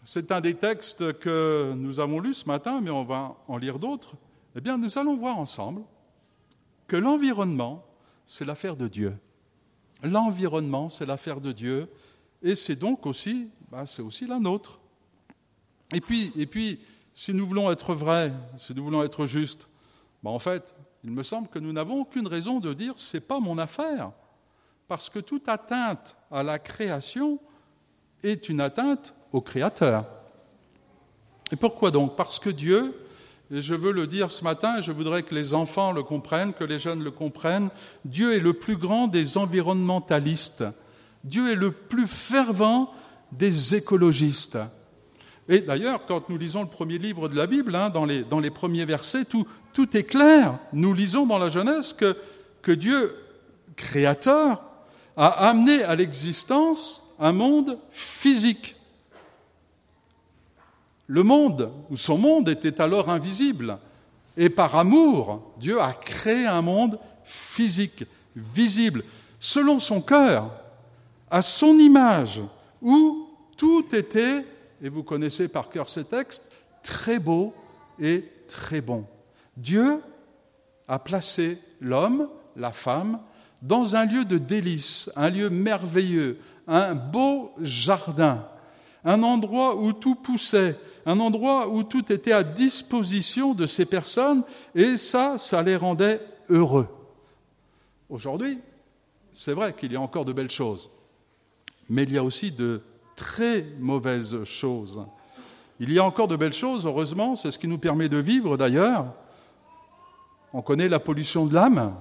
C'est 0.04 0.32
un 0.32 0.42
des 0.42 0.52
textes 0.52 1.18
que 1.18 1.72
nous 1.74 1.98
avons 1.98 2.20
lus 2.20 2.34
ce 2.34 2.44
matin, 2.46 2.82
mais 2.82 2.90
on 2.90 3.04
va 3.04 3.38
en 3.48 3.56
lire 3.56 3.78
d'autres. 3.78 4.16
Eh 4.54 4.60
bien, 4.60 4.76
nous 4.76 4.98
allons 4.98 5.16
voir 5.16 5.38
ensemble 5.38 5.80
que 6.86 6.98
l'environnement, 6.98 7.86
c'est 8.26 8.44
l'affaire 8.44 8.76
de 8.76 8.86
Dieu. 8.86 9.16
L'environnement, 10.02 10.90
c'est 10.90 11.06
l'affaire 11.06 11.40
de 11.40 11.52
Dieu, 11.52 11.88
et 12.42 12.54
c'est 12.54 12.76
donc 12.76 13.06
aussi, 13.06 13.48
bah, 13.70 13.86
c'est 13.86 14.02
aussi 14.02 14.26
la 14.26 14.38
nôtre. 14.38 14.78
Et 15.94 16.02
puis, 16.02 16.34
et 16.36 16.44
puis, 16.44 16.80
si 17.14 17.32
nous 17.32 17.46
voulons 17.46 17.70
être 17.70 17.94
vrais, 17.94 18.30
si 18.58 18.74
nous 18.74 18.84
voulons 18.84 19.02
être 19.02 19.24
justes, 19.24 19.68
bah, 20.22 20.28
en 20.28 20.38
fait, 20.38 20.74
il 21.04 21.10
me 21.10 21.22
semble 21.22 21.48
que 21.48 21.58
nous 21.58 21.72
n'avons 21.72 22.00
aucune 22.00 22.26
raison 22.26 22.60
de 22.60 22.74
dire 22.74 22.94
c'est 22.96 23.20
pas 23.20 23.40
mon 23.40 23.58
affaire, 23.58 24.12
parce 24.88 25.08
que 25.08 25.18
toute 25.18 25.48
atteinte 25.48 26.16
à 26.30 26.42
la 26.42 26.58
création 26.58 27.38
est 28.22 28.48
une 28.48 28.60
atteinte 28.60 29.14
au 29.32 29.40
Créateur. 29.40 30.06
Et 31.52 31.56
pourquoi 31.56 31.90
donc? 31.90 32.16
Parce 32.16 32.38
que 32.38 32.50
Dieu, 32.50 32.94
et 33.50 33.62
je 33.62 33.74
veux 33.74 33.92
le 33.92 34.06
dire 34.06 34.30
ce 34.30 34.44
matin, 34.44 34.78
et 34.78 34.82
je 34.82 34.92
voudrais 34.92 35.22
que 35.22 35.34
les 35.34 35.54
enfants 35.54 35.92
le 35.92 36.02
comprennent, 36.02 36.52
que 36.52 36.64
les 36.64 36.78
jeunes 36.78 37.02
le 37.02 37.10
comprennent, 37.10 37.70
Dieu 38.04 38.34
est 38.34 38.40
le 38.40 38.52
plus 38.52 38.76
grand 38.76 39.08
des 39.08 39.38
environnementalistes. 39.38 40.64
Dieu 41.24 41.50
est 41.50 41.56
le 41.56 41.72
plus 41.72 42.06
fervent 42.06 42.92
des 43.32 43.74
écologistes. 43.74 44.58
Et 45.48 45.60
d'ailleurs, 45.60 46.06
quand 46.06 46.28
nous 46.28 46.38
lisons 46.38 46.62
le 46.62 46.68
premier 46.68 46.98
livre 46.98 47.28
de 47.28 47.34
la 47.34 47.48
Bible, 47.48 47.74
hein, 47.74 47.90
dans, 47.90 48.04
les, 48.04 48.22
dans, 48.22 48.38
les, 48.38 48.50
premiers 48.50 48.84
versets, 48.84 49.24
tout, 49.24 49.46
tout, 49.72 49.96
est 49.96 50.04
clair. 50.04 50.58
Nous 50.72 50.94
lisons 50.94 51.26
dans 51.26 51.38
la 51.38 51.48
Genèse 51.48 51.94
que, 51.94 52.72
Dieu, 52.72 53.16
créateur, 53.76 54.62
a 55.16 55.48
amené 55.48 55.82
à 55.82 55.94
l'existence 55.94 57.02
un 57.18 57.32
monde 57.32 57.78
physique. 57.90 58.76
Le 61.06 61.22
monde, 61.22 61.70
ou 61.90 61.96
son 61.96 62.16
monde, 62.16 62.48
était 62.48 62.80
alors 62.80 63.10
invisible. 63.10 63.78
Et 64.36 64.48
par 64.48 64.76
amour, 64.76 65.52
Dieu 65.58 65.80
a 65.80 65.92
créé 65.92 66.46
un 66.46 66.62
monde 66.62 66.98
physique, 67.24 68.04
visible, 68.36 69.04
selon 69.38 69.80
son 69.80 70.00
cœur, 70.00 70.50
à 71.30 71.42
son 71.42 71.78
image, 71.78 72.40
où 72.80 73.28
tout 73.56 73.84
était, 73.92 74.44
et 74.82 74.88
vous 74.88 75.02
connaissez 75.02 75.48
par 75.48 75.68
cœur 75.68 75.88
ces 75.88 76.04
textes, 76.04 76.44
très 76.82 77.18
beau 77.18 77.52
et 77.98 78.24
très 78.48 78.80
bon. 78.80 79.04
Dieu 79.60 80.00
a 80.88 80.98
placé 80.98 81.58
l'homme, 81.80 82.28
la 82.56 82.72
femme, 82.72 83.20
dans 83.62 83.94
un 83.94 84.06
lieu 84.06 84.24
de 84.24 84.38
délice, 84.38 85.10
un 85.16 85.28
lieu 85.28 85.50
merveilleux, 85.50 86.38
un 86.66 86.94
beau 86.94 87.52
jardin, 87.60 88.46
un 89.04 89.22
endroit 89.22 89.76
où 89.76 89.92
tout 89.92 90.14
poussait, 90.14 90.78
un 91.04 91.20
endroit 91.20 91.68
où 91.68 91.82
tout 91.82 92.10
était 92.10 92.32
à 92.32 92.42
disposition 92.42 93.54
de 93.54 93.66
ces 93.66 93.84
personnes, 93.84 94.42
et 94.74 94.96
ça, 94.96 95.36
ça 95.36 95.62
les 95.62 95.76
rendait 95.76 96.20
heureux. 96.48 96.88
Aujourd'hui, 98.08 98.60
c'est 99.32 99.52
vrai 99.52 99.74
qu'il 99.74 99.92
y 99.92 99.96
a 99.96 100.00
encore 100.00 100.24
de 100.24 100.32
belles 100.32 100.50
choses, 100.50 100.90
mais 101.88 102.04
il 102.04 102.12
y 102.12 102.18
a 102.18 102.24
aussi 102.24 102.50
de 102.50 102.80
très 103.14 103.66
mauvaises 103.78 104.42
choses. 104.44 105.04
Il 105.78 105.92
y 105.92 105.98
a 105.98 106.04
encore 106.04 106.28
de 106.28 106.36
belles 106.36 106.52
choses, 106.52 106.86
heureusement, 106.86 107.36
c'est 107.36 107.50
ce 107.50 107.58
qui 107.58 107.68
nous 107.68 107.78
permet 107.78 108.08
de 108.08 108.16
vivre 108.16 108.56
d'ailleurs. 108.56 109.14
On 110.52 110.62
connaît 110.62 110.88
la 110.88 111.00
pollution 111.00 111.46
de 111.46 111.54
l'âme, 111.54 111.94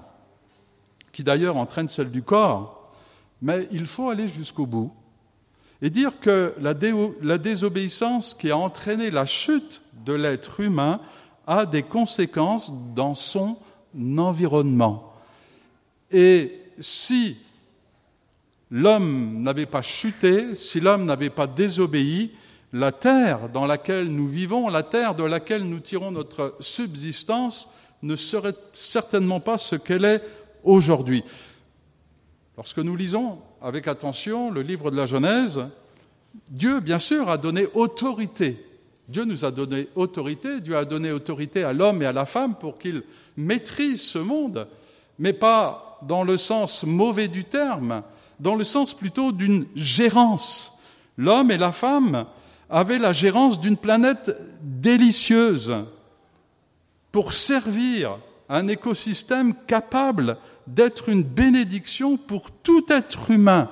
qui 1.12 1.24
d'ailleurs 1.24 1.58
entraîne 1.58 1.88
celle 1.88 2.12
du 2.12 2.24
corps, 2.24 2.91
mais 3.41 3.68
il 3.72 3.88
faut 3.88 4.10
aller 4.10 4.27
jusqu'au 4.27 4.65
bout 4.65 4.91
et 5.82 5.89
dire 5.89 6.20
que 6.20 6.53
la, 6.60 6.74
désobéissance 7.38 8.34
qui 8.34 8.51
a 8.51 8.58
entraîné 8.58 9.12
la 9.12 9.25
chute 9.25 9.82
de 10.06 10.13
l'être 10.13 10.60
humain 10.60 11.00
a 11.48 11.65
des 11.65 11.84
conséquences 11.84 12.72
dans 12.96 13.15
son 13.15 13.58
environnement. 14.18 15.13
Et 16.12 16.60
si 16.79 17.38
l'homme 18.72 19.41
n'avait 19.41 19.65
pas 19.65 19.82
chuté, 19.82 20.56
si 20.56 20.79
l'homme 20.79 21.06
n'avait 21.06 21.29
pas 21.29 21.48
désobéi, 21.48 22.32
la 22.74 22.91
terre 22.91 23.50
dans 23.50 23.65
laquelle 23.65 24.10
nous 24.10 24.27
vivons, 24.27 24.70
la 24.70 24.84
terre 24.84 25.15
de 25.15 25.24
laquelle 25.24 25.63
nous 25.63 25.79
tirons 25.79 26.12
notre 26.12 26.56
subsistance, 26.60 27.70
ne 28.01 28.15
serait 28.15 28.56
certainement 28.72 29.39
pas 29.39 29.58
ce 29.58 29.75
qu'elle 29.75 30.06
est 30.06 30.22
aujourd'hui. 30.63 31.24
Lorsque 32.58 32.79
nous 32.79 32.96
lisons 32.96 33.39
avec 33.62 33.88
attention 33.88 34.51
le 34.51 34.62
livre 34.62 34.91
de 34.91 34.98
la 34.98 35.06
Genèse, 35.06 35.65
Dieu, 36.50 36.79
bien 36.79 37.00
sûr, 37.00 37.29
a 37.29 37.38
donné 37.38 37.68
autorité. 37.74 38.65
Dieu 39.08 39.25
nous 39.25 39.44
a 39.44 39.51
donné 39.51 39.88
autorité, 39.96 40.62
Dieu 40.62 40.77
a 40.77 40.86
donné 40.86 41.12
autorité 41.12 41.63
à 41.63 41.74
l'homme 41.74 42.01
et 42.01 42.06
à 42.06 42.13
la 42.13 42.25
femme 42.25 42.56
pour 42.56 42.77
qu'ils 42.77 43.03
maîtrisent 43.38 44.01
ce 44.01 44.20
monde, 44.20 44.68
mais 45.18 45.34
pas 45.34 46.00
dans 46.03 46.24
le 46.24 46.38
sens 46.38 46.84
mauvais 46.84 47.27
du 47.27 47.44
terme, 47.44 48.03
dans 48.39 48.56
le 48.56 48.63
sens 48.63 48.94
plutôt 48.94 49.32
d'une 49.32 49.65
gérance. 49.75 50.74
L'homme 51.18 51.51
et 51.51 51.58
la 51.58 51.72
femme 51.72 52.25
avaient 52.70 53.00
la 53.00 53.13
gérance 53.13 53.60
d'une 53.60 53.77
planète 53.77 54.32
délicieuse 54.62 55.74
pour 57.12 57.34
servir 57.34 58.18
un 58.50 58.68
écosystème 58.68 59.54
capable 59.68 60.38
d'être 60.68 61.10
une 61.10 61.24
bénédiction 61.24 62.18
pour 62.18 62.51
tout 62.51 62.86
être 62.89 63.32
humain. 63.32 63.70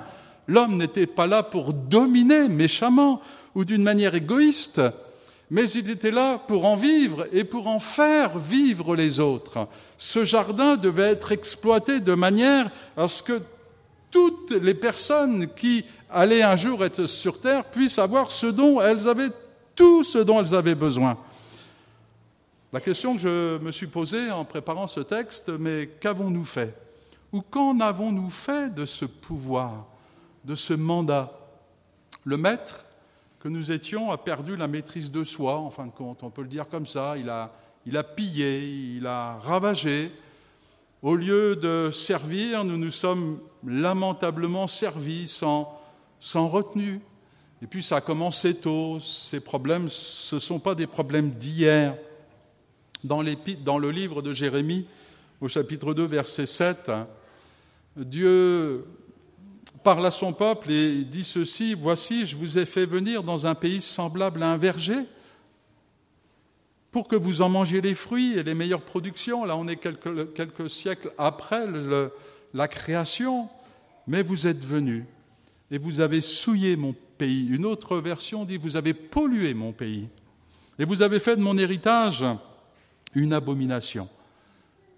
L'homme 0.47 0.77
n'était 0.77 1.07
pas 1.07 1.27
là 1.27 1.43
pour 1.43 1.73
dominer 1.73 2.47
méchamment 2.47 3.21
ou 3.55 3.65
d'une 3.65 3.83
manière 3.83 4.15
égoïste, 4.15 4.81
mais 5.49 5.69
il 5.71 5.89
était 5.89 6.11
là 6.11 6.37
pour 6.37 6.65
en 6.65 6.75
vivre 6.75 7.27
et 7.31 7.43
pour 7.43 7.67
en 7.67 7.79
faire 7.79 8.37
vivre 8.37 8.95
les 8.95 9.19
autres. 9.19 9.67
Ce 9.97 10.23
jardin 10.23 10.75
devait 10.75 11.11
être 11.11 11.31
exploité 11.31 11.99
de 11.99 12.13
manière 12.13 12.69
à 12.95 13.07
ce 13.07 13.23
que 13.23 13.41
toutes 14.11 14.51
les 14.51 14.73
personnes 14.73 15.47
qui 15.55 15.85
allaient 16.09 16.43
un 16.43 16.55
jour 16.55 16.83
être 16.83 17.07
sur 17.07 17.39
Terre 17.39 17.65
puissent 17.65 17.99
avoir 17.99 18.31
ce 18.31 18.47
dont 18.47 18.81
elles 18.81 19.07
avaient, 19.07 19.29
tout 19.75 20.03
ce 20.03 20.19
dont 20.19 20.39
elles 20.41 20.55
avaient 20.55 20.75
besoin. 20.75 21.17
La 22.73 22.81
question 22.81 23.15
que 23.15 23.21
je 23.21 23.57
me 23.59 23.71
suis 23.71 23.87
posée 23.87 24.29
en 24.29 24.43
préparant 24.43 24.87
ce 24.87 24.99
texte, 24.99 25.47
mais 25.47 25.87
qu'avons-nous 26.01 26.43
fait 26.43 26.77
Ou 27.31 27.39
qu'en 27.41 27.79
avons-nous 27.79 28.29
fait 28.29 28.73
de 28.73 28.85
ce 28.85 29.05
pouvoir, 29.05 29.85
de 30.43 30.53
ce 30.53 30.73
mandat? 30.73 31.31
Le 32.25 32.35
maître 32.35 32.83
que 33.39 33.47
nous 33.47 33.71
étions 33.71 34.11
a 34.11 34.17
perdu 34.17 34.57
la 34.57 34.67
maîtrise 34.67 35.11
de 35.11 35.23
soi, 35.23 35.57
en 35.57 35.69
fin 35.69 35.85
de 35.85 35.91
compte, 35.91 36.23
on 36.23 36.29
peut 36.29 36.41
le 36.41 36.49
dire 36.49 36.67
comme 36.67 36.85
ça, 36.85 37.15
il 37.17 37.29
a, 37.29 37.53
il 37.85 37.95
a 37.95 38.03
pillé, 38.03 38.67
il 38.97 39.07
a 39.07 39.37
ravagé. 39.37 40.11
Au 41.01 41.15
lieu 41.15 41.55
de 41.55 41.89
servir, 41.89 42.65
nous 42.65 42.75
nous 42.75 42.91
sommes 42.91 43.39
lamentablement 43.65 44.67
servis 44.67 45.29
sans, 45.29 45.73
sans 46.19 46.49
retenue. 46.49 46.99
Et 47.61 47.67
puis 47.67 47.81
ça 47.81 47.97
a 47.97 48.01
commencé 48.01 48.55
tôt, 48.55 48.99
ces 48.99 49.39
problèmes, 49.39 49.87
ce 49.87 50.35
ne 50.35 50.39
sont 50.41 50.59
pas 50.59 50.75
des 50.75 50.85
problèmes 50.85 51.31
d'hier. 51.31 51.95
Dans, 53.03 53.23
dans, 53.63 53.77
le 53.77 53.91
livre 53.91 54.21
de 54.21 54.33
Jérémie, 54.33 54.85
au 55.39 55.47
chapitre 55.47 55.93
2, 55.93 56.05
verset 56.05 56.45
7, 56.45 56.91
Dieu 57.95 58.85
parle 59.83 60.05
à 60.05 60.11
son 60.11 60.33
peuple 60.33 60.71
et 60.71 61.03
dit 61.03 61.23
ceci, 61.23 61.73
Voici, 61.73 62.25
je 62.25 62.35
vous 62.35 62.57
ai 62.57 62.65
fait 62.65 62.85
venir 62.85 63.23
dans 63.23 63.45
un 63.45 63.55
pays 63.55 63.81
semblable 63.81 64.43
à 64.43 64.51
un 64.51 64.57
verger, 64.57 65.05
pour 66.91 67.07
que 67.07 67.15
vous 67.15 67.41
en 67.41 67.49
mangiez 67.49 67.81
les 67.81 67.95
fruits 67.95 68.37
et 68.37 68.43
les 68.43 68.53
meilleures 68.53 68.81
productions. 68.81 69.45
Là, 69.45 69.55
on 69.57 69.67
est 69.67 69.75
quelques, 69.75 70.69
siècles 70.69 71.11
après 71.17 71.67
la 72.53 72.67
création, 72.67 73.49
mais 74.07 74.23
vous 74.23 74.47
êtes 74.47 74.65
venus 74.65 75.03
et 75.69 75.77
vous 75.77 75.99
avez 75.99 76.21
souillé 76.21 76.75
mon 76.75 76.95
pays. 77.17 77.47
Une 77.49 77.65
autre 77.65 77.97
version 77.97 78.45
dit, 78.45 78.57
vous 78.57 78.77
avez 78.77 78.93
pollué 78.93 79.53
mon 79.53 79.73
pays. 79.73 80.07
Et 80.79 80.85
vous 80.85 81.01
avez 81.01 81.19
fait 81.19 81.35
de 81.35 81.41
mon 81.41 81.57
héritage 81.57 82.23
une 83.13 83.33
abomination. 83.33 84.07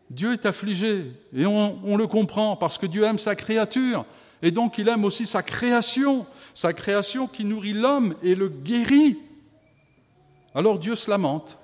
Dieu 0.09 0.33
est 0.33 0.45
affligé 0.45 1.11
et 1.35 1.45
on, 1.45 1.97
le 1.97 2.07
comprend 2.07 2.55
parce 2.55 2.77
que 2.77 2.85
Dieu 2.85 3.03
aime 3.03 3.19
sa 3.19 3.35
créature 3.35 4.05
et 4.41 4.51
donc 4.51 4.77
il 4.77 4.87
aime 4.89 5.05
aussi 5.05 5.27
sa 5.27 5.43
création, 5.43 6.25
sa 6.53 6.73
création 6.73 7.27
qui 7.27 7.45
nourrit 7.45 7.73
l'homme 7.73 8.15
et 8.23 8.35
le 8.35 8.49
guérit. 8.49 9.19
Alors 10.55 10.79
Dieu 10.79 10.95
se 10.95 11.09
lamente 11.09 11.59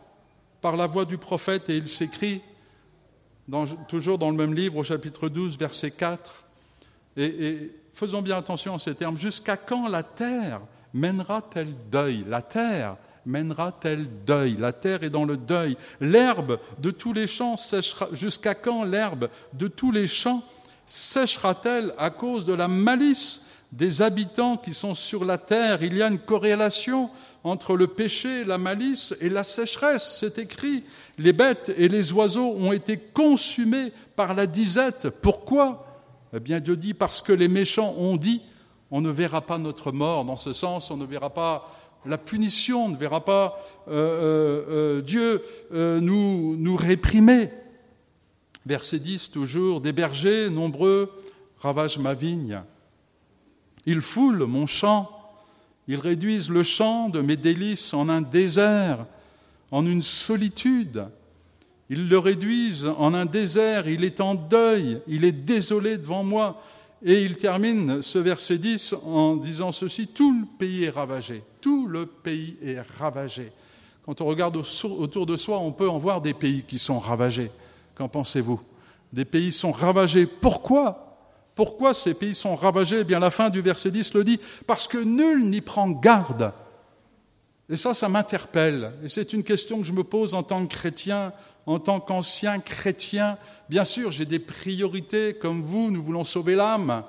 par 0.62 0.78
la 0.78 0.86
voix 0.86 1.06
du 1.06 1.18
prophète 1.18 1.70
et 1.70 1.78
il 1.78 1.88
s'écrit, 1.88 2.42
toujours 3.88 4.18
dans 4.18 4.30
le 4.30 4.38
même 4.38 4.54
livre 4.54 4.78
au 4.78 4.84
chapitre 4.84 5.30
12, 5.30 5.58
verset 5.58 5.92
4, 5.92 6.46
et, 7.18 7.24
et 7.24 7.72
faisons 7.94 8.22
bien 8.22 8.38
attention 8.38 8.75
à 8.75 8.80
ces 8.80 8.94
termes, 8.94 9.18
jusqu'à 9.18 9.58
quand 9.58 9.88
la 9.88 10.04
terre 10.04 10.62
mènera-t-elle 10.94 11.74
deuil? 11.92 12.25
La 12.28 12.42
terre 12.42 12.98
mènera-t-elle 13.25 14.08
deuil 14.25 14.58
La 14.60 14.74
terre 14.74 15.03
est 15.03 15.10
dans 15.10 15.25
le 15.25 15.38
deuil. 15.38 15.77
L'herbe 16.00 16.60
de 16.79 16.91
tous 16.91 17.13
les 17.13 17.27
champs 17.27 17.58
séchera. 17.58 18.08
Jusqu'à 18.12 18.55
quand 18.55 18.84
l'herbe 18.84 19.29
de 19.53 19.67
tous 19.67 19.91
les 19.91 20.08
champs 20.08 20.44
séchera-t-elle 20.86 21.94
à 21.98 22.10
cause 22.10 22.46
de 22.46 22.53
la 22.53 22.67
malice 22.67 23.41
des 23.72 24.01
habitants 24.01 24.58
qui 24.58 24.74
sont 24.74 24.96
sur 24.96 25.25
la 25.25 25.38
terre? 25.38 25.84
Il 25.84 25.98
y 25.98 26.01
a 26.01 26.08
une 26.08 26.20
corrélation 26.20 27.10
entre 27.44 27.75
le 27.75 27.88
péché, 27.88 28.44
la 28.44 28.58
malice 28.58 29.15
et 29.22 29.29
la 29.29 29.44
sécheresse. 29.44 30.17
C'est 30.20 30.39
écrit. 30.39 30.84
Les 31.17 31.34
bêtes 31.34 31.74
et 31.77 31.88
les 31.88 32.12
oiseaux 32.13 32.53
ont 32.58 32.72
été 32.72 32.98
consumés 32.98 33.91
par 34.15 34.34
la 34.34 34.48
disette. 34.48 35.10
Pourquoi? 35.10 35.86
Eh 36.34 36.39
bien, 36.39 36.60
Dieu 36.60 36.75
dit 36.75 36.94
parce 36.94 37.22
que 37.22 37.34
les 37.34 37.48
méchants 37.48 37.94
ont 37.98 38.17
dit 38.17 38.41
on 38.91 39.01
ne 39.01 39.10
verra 39.10 39.41
pas 39.41 39.58
notre 39.58 39.91
mort. 39.91 40.25
Dans 40.25 40.36
ce 40.36 40.53
sens, 40.53 40.91
on 40.91 40.98
ne 40.98 41.05
verra 41.05 41.29
pas 41.29 41.67
la 42.05 42.17
punition, 42.17 42.85
on 42.85 42.89
ne 42.89 42.97
verra 42.97 43.24
pas 43.24 43.59
euh, 43.88 43.91
euh, 43.91 44.65
euh, 44.69 45.01
Dieu 45.01 45.43
nous, 45.71 46.55
nous 46.57 46.75
réprimer. 46.75 47.50
Verset 48.65 49.00
10 49.00 49.31
toujours, 49.31 49.81
des 49.81 49.91
bergers 49.91 50.50
nombreux 50.50 51.12
ravagent 51.59 52.00
ma 52.00 52.13
vigne. 52.13 52.62
Ils 53.85 54.01
foulent 54.01 54.45
mon 54.45 54.65
champ, 54.65 55.12
ils 55.88 56.00
réduisent 56.00 56.50
le 56.50 56.63
champ 56.63 57.09
de 57.09 57.21
mes 57.21 57.38
délices 57.38 57.93
en 57.93 58.09
un 58.09 58.21
désert, 58.21 59.05
en 59.69 59.85
une 59.85 60.01
solitude. 60.01 61.05
Ils 61.89 62.09
le 62.09 62.17
réduisent 62.17 62.91
en 62.97 63.13
un 63.13 63.27
désert, 63.27 63.88
il 63.88 64.03
est 64.03 64.19
en 64.19 64.33
deuil, 64.33 65.01
il 65.07 65.24
est 65.24 65.31
désolé 65.31 65.97
devant 65.97 66.24
moi. 66.24 66.62
Et 67.07 67.21
il 67.21 67.38
termine 67.38 68.01
ce 68.01 68.17
verset 68.17 68.57
10 68.57 68.95
en 69.05 69.35
disant 69.35 69.71
ceci, 69.71 70.07
tout 70.07 70.33
le 70.39 70.47
pays 70.57 70.85
est 70.85 70.89
ravagé, 70.89 71.43
tout 71.62 71.85
le 71.85 72.07
pays 72.07 72.57
est 72.63 72.81
ravagé. 72.97 73.51
Quand 74.03 74.21
on 74.21 74.25
regarde 74.25 74.57
autour 74.57 75.27
de 75.27 75.38
soi, 75.38 75.59
on 75.59 75.71
peut 75.71 75.88
en 75.88 76.00
voir 76.00 76.19
des 76.19 76.33
pays 76.33 76.63
qui 76.63 76.79
sont 76.79 76.97
ravagés. 76.97 77.51
Qu'en 77.93 78.07
pensez-vous? 78.07 78.59
Des 79.13 79.24
pays 79.24 79.51
sont 79.51 79.71
ravagés. 79.71 80.25
Pourquoi? 80.25 81.17
Pourquoi 81.53 81.93
ces 81.93 82.15
pays 82.15 82.33
sont 82.33 82.55
ravagés? 82.55 83.01
Eh 83.01 83.03
bien, 83.03 83.19
la 83.19 83.29
fin 83.29 83.51
du 83.51 83.62
verset 83.62 83.91
10 83.91 84.15
le 84.15 84.24
dit, 84.24 84.39
parce 84.65 84.88
que 84.88 84.97
nul 84.97 85.47
n'y 85.47 85.62
prend 85.62 85.88
garde. 85.89 86.53
Et 87.69 87.77
ça, 87.77 87.93
ça 87.93 88.09
m'interpelle. 88.09 88.93
Et 89.03 89.09
c'est 89.09 89.31
une 89.31 89.43
question 89.43 89.79
que 89.79 89.85
je 89.85 89.93
me 89.93 90.03
pose 90.03 90.33
en 90.33 90.41
tant 90.41 90.65
que 90.65 90.74
chrétien, 90.75 91.33
en 91.65 91.79
tant 91.79 92.00
qu'ancien 92.00 92.60
chrétien. 92.60 93.38
Bien 93.69 93.86
sûr, 93.86 94.12
j'ai 94.12 94.25
des 94.25 94.39
priorités 94.39 95.34
comme 95.34 95.62
vous. 95.62 95.91
Nous 95.91 96.03
voulons 96.03 96.24
sauver 96.24 96.55
l'âme. 96.55 97.03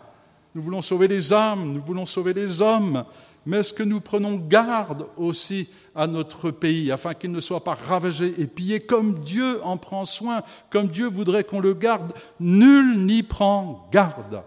Nous 0.55 0.63
voulons 0.63 0.83
sauver 0.83 1.09
les 1.09 1.33
âmes. 1.33 1.73
Nous 1.73 1.83
voulons 1.83 2.07
sauver 2.07 2.33
les 2.33 2.63
hommes 2.63 3.05
mais 3.47 3.59
est-ce 3.59 3.73
que 3.73 3.85
nous 3.85 4.01
prenons 4.01 4.35
garde 4.35 5.07
aussi 5.17 5.69
à 5.95 6.09
notre 6.09 6.51
pays 6.51 6.91
afin 6.91 7.15
qu'il 7.15 7.31
ne 7.31 7.41
soit 7.41 7.63
pas 7.63 7.75
ravagé 7.75 8.35
et 8.41 8.49
pillé 8.49 8.81
comme 8.81 9.21
Dieu 9.21 9.65
en 9.65 9.77
prend 9.77 10.05
soin, 10.05 10.43
comme 10.69 10.89
Dieu 10.89 11.07
voudrait 11.07 11.45
qu'on 11.45 11.61
le 11.61 11.73
garde? 11.73 12.13
Nul 12.41 13.07
n'y 13.07 13.23
prend 13.23 13.89
garde. 13.93 14.43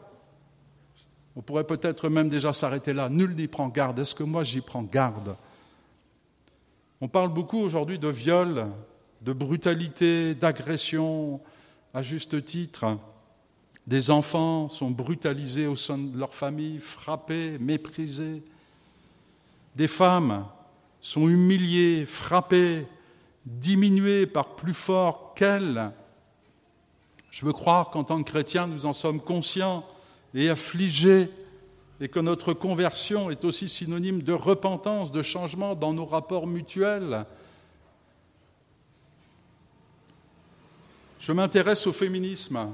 On 1.37 1.41
pourrait 1.41 1.63
peut-être 1.63 2.09
même 2.09 2.27
déjà 2.27 2.51
s'arrêter 2.51 2.91
là. 2.91 3.07
Nul 3.07 3.35
n'y 3.35 3.47
prend 3.47 3.69
garde. 3.69 3.97
Est-ce 3.99 4.13
que 4.13 4.23
moi 4.23 4.43
j'y 4.43 4.59
prends 4.59 4.83
garde? 4.83 5.37
On 6.99 7.07
parle 7.07 7.29
beaucoup 7.29 7.59
aujourd'hui 7.59 7.99
de 7.99 8.09
viol, 8.09 8.67
de 9.21 9.33
brutalité, 9.33 10.35
d'agression, 10.35 11.41
à 11.93 12.03
juste 12.03 12.43
titre. 12.45 12.97
Des 13.88 14.11
enfants 14.11 14.69
sont 14.69 14.91
brutalisés 14.91 15.67
au 15.67 15.75
sein 15.75 15.97
de 15.97 16.17
leur 16.17 16.33
famille, 16.33 16.79
frappés, 16.79 17.57
méprisés. 17.59 18.43
Des 19.75 19.88
femmes 19.88 20.45
sont 21.01 21.27
humiliées, 21.27 22.05
frappées, 22.05 22.85
diminuées 23.45 24.25
par 24.25 24.55
plus 24.55 24.73
fort 24.73 25.33
qu'elles. 25.33 25.91
Je 27.31 27.45
veux 27.45 27.53
croire 27.53 27.89
qu'en 27.89 28.03
tant 28.03 28.21
que 28.21 28.29
chrétiens, 28.29 28.67
nous 28.67 28.85
en 28.85 28.93
sommes 28.93 29.21
conscients 29.21 29.85
et 30.33 30.49
affligés 30.49 31.29
et 32.01 32.07
que 32.07 32.19
notre 32.19 32.53
conversion 32.53 33.29
est 33.29 33.43
aussi 33.43 33.67
synonyme 33.67 34.21
de 34.21 34.33
repentance, 34.33 35.11
de 35.11 35.21
changement 35.21 35.75
dans 35.75 35.93
nos 35.93 36.05
rapports 36.05 36.47
mutuels. 36.47 37.25
Je 41.19 41.33
m'intéresse 41.33 41.85
au 41.85 41.91
féminisme. 41.91 42.69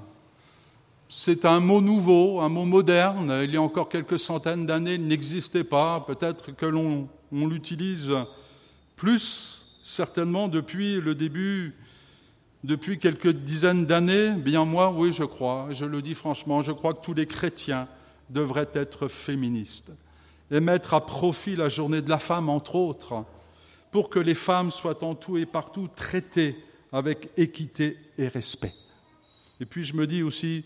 C'est 1.10 1.46
un 1.46 1.60
mot 1.60 1.82
nouveau, 1.82 2.42
un 2.42 2.50
mot 2.50 2.66
moderne. 2.66 3.42
Il 3.44 3.52
y 3.52 3.58
a 3.58 3.62
encore 3.62 3.90
quelques 3.90 4.20
centaines 4.20 4.68
d'années, 4.68 4.94
il 4.94 5.08
n'existait 5.08 5.64
pas. 5.64 6.02
Peut-être 6.02 6.52
que 6.56 6.68
l'on 6.68 7.10
l'utilise 7.32 8.12
plus 8.96 9.66
certainement 9.84 10.48
depuis 10.48 11.02
le 11.02 11.16
début 11.16 11.76
depuis 12.64 12.98
quelques 12.98 13.30
dizaines 13.30 13.86
d'années, 13.86 14.32
bien 14.32 14.66
moi, 14.66 14.92
oui, 14.92 15.12
je 15.12 15.24
crois, 15.24 15.68
je 15.70 15.86
le 15.86 16.02
dis 16.02 16.16
franchement, 16.16 16.62
je 16.62 16.72
crois 16.72 16.96
que 16.96 17.02
tous 17.02 17.14
les 17.14 17.28
chrétiens 17.28 17.88
devraient 18.32 18.70
être 18.74 19.08
féministes 19.08 19.92
et 20.50 20.60
mettre 20.60 20.96
à 20.96 21.06
profit 21.06 21.56
la 21.56 21.70
journée 21.70 22.02
de 22.02 22.10
la 22.10 22.18
femme, 22.18 22.50
entre 22.50 22.74
autres, 22.74 23.24
pour 23.92 24.10
que 24.10 24.18
les 24.18 24.34
femmes 24.34 24.72
soient 24.72 25.04
en 25.04 25.14
tout 25.14 25.38
et 25.38 25.46
partout 25.46 25.88
traitées 25.96 26.58
avec 26.96 27.28
équité 27.36 27.98
et 28.18 28.30
respect. 28.30 28.74
Et 29.60 29.66
puis 29.66 29.84
je 29.84 29.94
me 29.94 30.08
dis 30.08 30.24
aussi, 30.24 30.64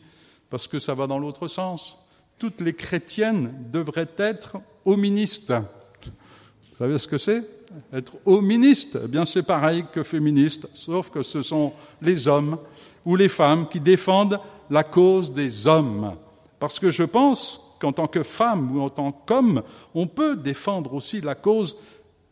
parce 0.52 0.68
que 0.68 0.78
ça 0.78 0.94
va 0.94 1.08
dans 1.08 1.18
l'autre 1.18 1.48
sens, 1.48 1.98
toutes 2.38 2.62
les 2.62 2.74
chrétiennes 2.74 3.52
devraient 3.72 4.12
être 4.16 4.58
hoministes. 4.86 5.52
Vous 5.52 6.78
savez 6.78 7.00
ce 7.00 7.08
que 7.08 7.18
c'est? 7.18 7.44
Être 7.92 8.14
hoministe, 8.26 9.00
eh 9.04 9.08
bien 9.08 9.26
c'est 9.26 9.42
pareil 9.42 9.86
que 9.92 10.04
féministe, 10.04 10.68
sauf 10.76 11.10
que 11.10 11.24
ce 11.24 11.42
sont 11.42 11.74
les 12.00 12.28
hommes 12.28 12.60
ou 13.06 13.16
les 13.16 13.28
femmes 13.28 13.68
qui 13.68 13.80
défendent 13.80 14.40
la 14.70 14.84
cause 14.84 15.34
des 15.34 15.66
hommes. 15.66 16.16
Parce 16.60 16.78
que 16.78 16.92
je 16.92 17.04
pense 17.04 17.60
qu'en 17.80 17.92
tant 17.92 18.08
que 18.08 18.22
femme 18.22 18.78
ou 18.78 18.82
en 18.82 18.90
tant 18.92 19.12
qu'homme, 19.12 19.64
on 19.96 20.06
peut 20.06 20.36
défendre 20.36 20.94
aussi 20.94 21.22
la 21.22 21.34
cause 21.34 21.76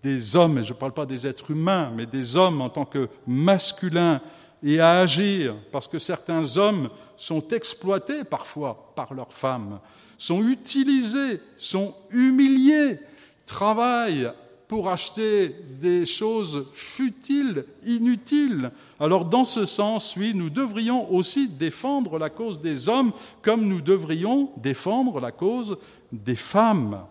des 0.04 0.36
hommes, 0.36 0.60
et 0.60 0.64
je 0.64 0.74
ne 0.74 0.78
parle 0.78 0.94
pas 0.94 1.06
des 1.06 1.28
êtres 1.28 1.52
humains, 1.52 1.92
mais 1.96 2.06
des 2.06 2.36
hommes 2.36 2.62
en 2.62 2.70
tant 2.70 2.86
que 2.86 3.10
masculins, 3.26 4.22
et 4.64 4.80
à 4.80 5.00
agir, 5.00 5.56
parce 5.72 5.88
que 5.88 6.00
certains 6.00 6.58
hommes 6.58 6.90
sont 7.16 7.48
exploités 7.50 8.24
parfois 8.24 8.92
par 8.96 9.14
leurs 9.14 9.34
femmes, 9.34 9.80
sont 10.18 10.44
utilisés, 10.44 11.42
sont 11.58 11.94
humiliés, 12.12 13.00
travaillent 13.46 14.32
pour 14.68 14.90
acheter 14.90 15.56
des 15.80 16.06
choses 16.06 16.66
futiles, 16.74 17.66
inutiles. 17.86 18.72
Alors 19.00 19.26
dans 19.26 19.46
ce 19.46 19.66
sens, 19.66 20.16
oui, 20.18 20.34
nous 20.36 20.50
devrions 20.50 21.12
aussi 21.14 21.48
défendre 21.48 22.20
la 22.20 22.30
cause 22.30 22.60
des 22.60 22.90
hommes 22.90 23.14
comme 23.42 23.66
nous 23.66 23.80
devrions 23.80 24.52
défendre 24.58 25.22
la 25.22 25.32
cause 25.32 25.78
des 26.12 26.36
femmes. 26.36 27.06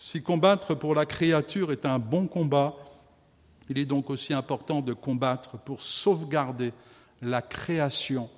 Si 0.00 0.22
combattre 0.22 0.76
pour 0.76 0.94
la 0.94 1.06
créature 1.06 1.72
est 1.72 1.84
un 1.84 1.98
bon 1.98 2.28
combat, 2.28 2.76
il 3.68 3.78
est 3.78 3.84
donc 3.84 4.10
aussi 4.10 4.32
important 4.32 4.80
de 4.80 4.92
combattre 4.92 5.58
pour 5.58 5.82
sauvegarder 5.82 6.72
la 7.20 7.42
création, 7.42 8.30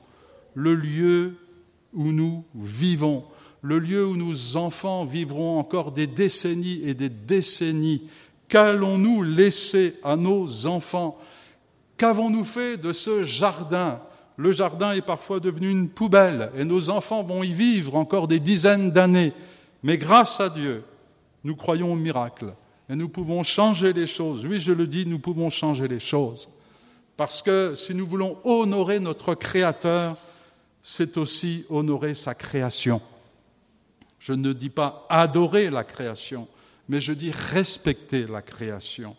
le 0.55 0.75
lieu 0.75 1.37
où 1.93 2.13
nous 2.13 2.45
vivons, 2.55 3.25
le 3.61 3.79
lieu 3.79 4.07
où 4.07 4.17
nos 4.17 4.57
enfants 4.57 5.05
vivront 5.05 5.59
encore 5.59 5.93
des 5.93 6.07
décennies 6.07 6.81
et 6.83 6.95
des 6.95 7.11
décennies. 7.11 8.09
Qu'allons-nous 8.49 9.23
laisser 9.23 9.97
à 10.03 10.17
nos 10.17 10.65
enfants? 10.67 11.19
Qu'avons-nous 11.99 12.45
fait 12.45 12.79
de 12.79 12.95
ce 12.95 13.23
jardin? 13.23 14.01
Le 14.39 14.51
jardin 14.51 14.93
est 14.93 15.03
parfois 15.03 15.41
devenu 15.41 15.69
une 15.69 15.91
poubelle 15.91 16.53
et 16.57 16.65
nos 16.65 16.89
enfants 16.89 17.23
vont 17.23 17.43
y 17.43 17.53
vivre 17.53 17.97
encore 17.97 18.29
des 18.29 18.41
dizaines 18.41 18.93
d'années. 18.93 19.35
Mais 19.83 19.99
grâce 19.99 20.41
à 20.41 20.49
Dieu, 20.49 20.85
nous 21.45 21.57
croyons 21.57 21.93
au 21.93 21.97
miracle 21.97 22.55
et 22.89 22.97
nous 22.97 23.09
pouvons 23.09 23.43
changer 23.43 23.93
les 23.93 24.07
choses. 24.07 24.45
Oui, 24.47 24.61
je 24.61 24.73
le 24.73 24.87
dis, 24.87 25.07
nous 25.07 25.19
pouvons 25.19 25.51
changer 25.51 25.87
les 25.87 26.01
choses. 26.01 26.49
Parce 27.17 27.43
que 27.43 27.75
si 27.77 27.95
nous 27.95 28.07
voulons 28.07 28.39
honorer 28.45 28.99
notre 28.99 29.35
Créateur, 29.35 30.17
c'est 30.83 31.17
aussi 31.17 31.67
honorer 31.69 32.15
sa 32.15 32.35
création. 32.35 33.01
Je 34.19 34.33
ne 34.33 34.53
dis 34.53 34.71
pas 34.71 35.07
adorer 35.09 35.71
la 35.71 35.85
création, 35.85 36.49
mais 36.89 37.01
je 37.01 37.13
dis 37.13 37.31
respecter 37.31 38.27
la 38.27 38.43
création. 38.43 39.17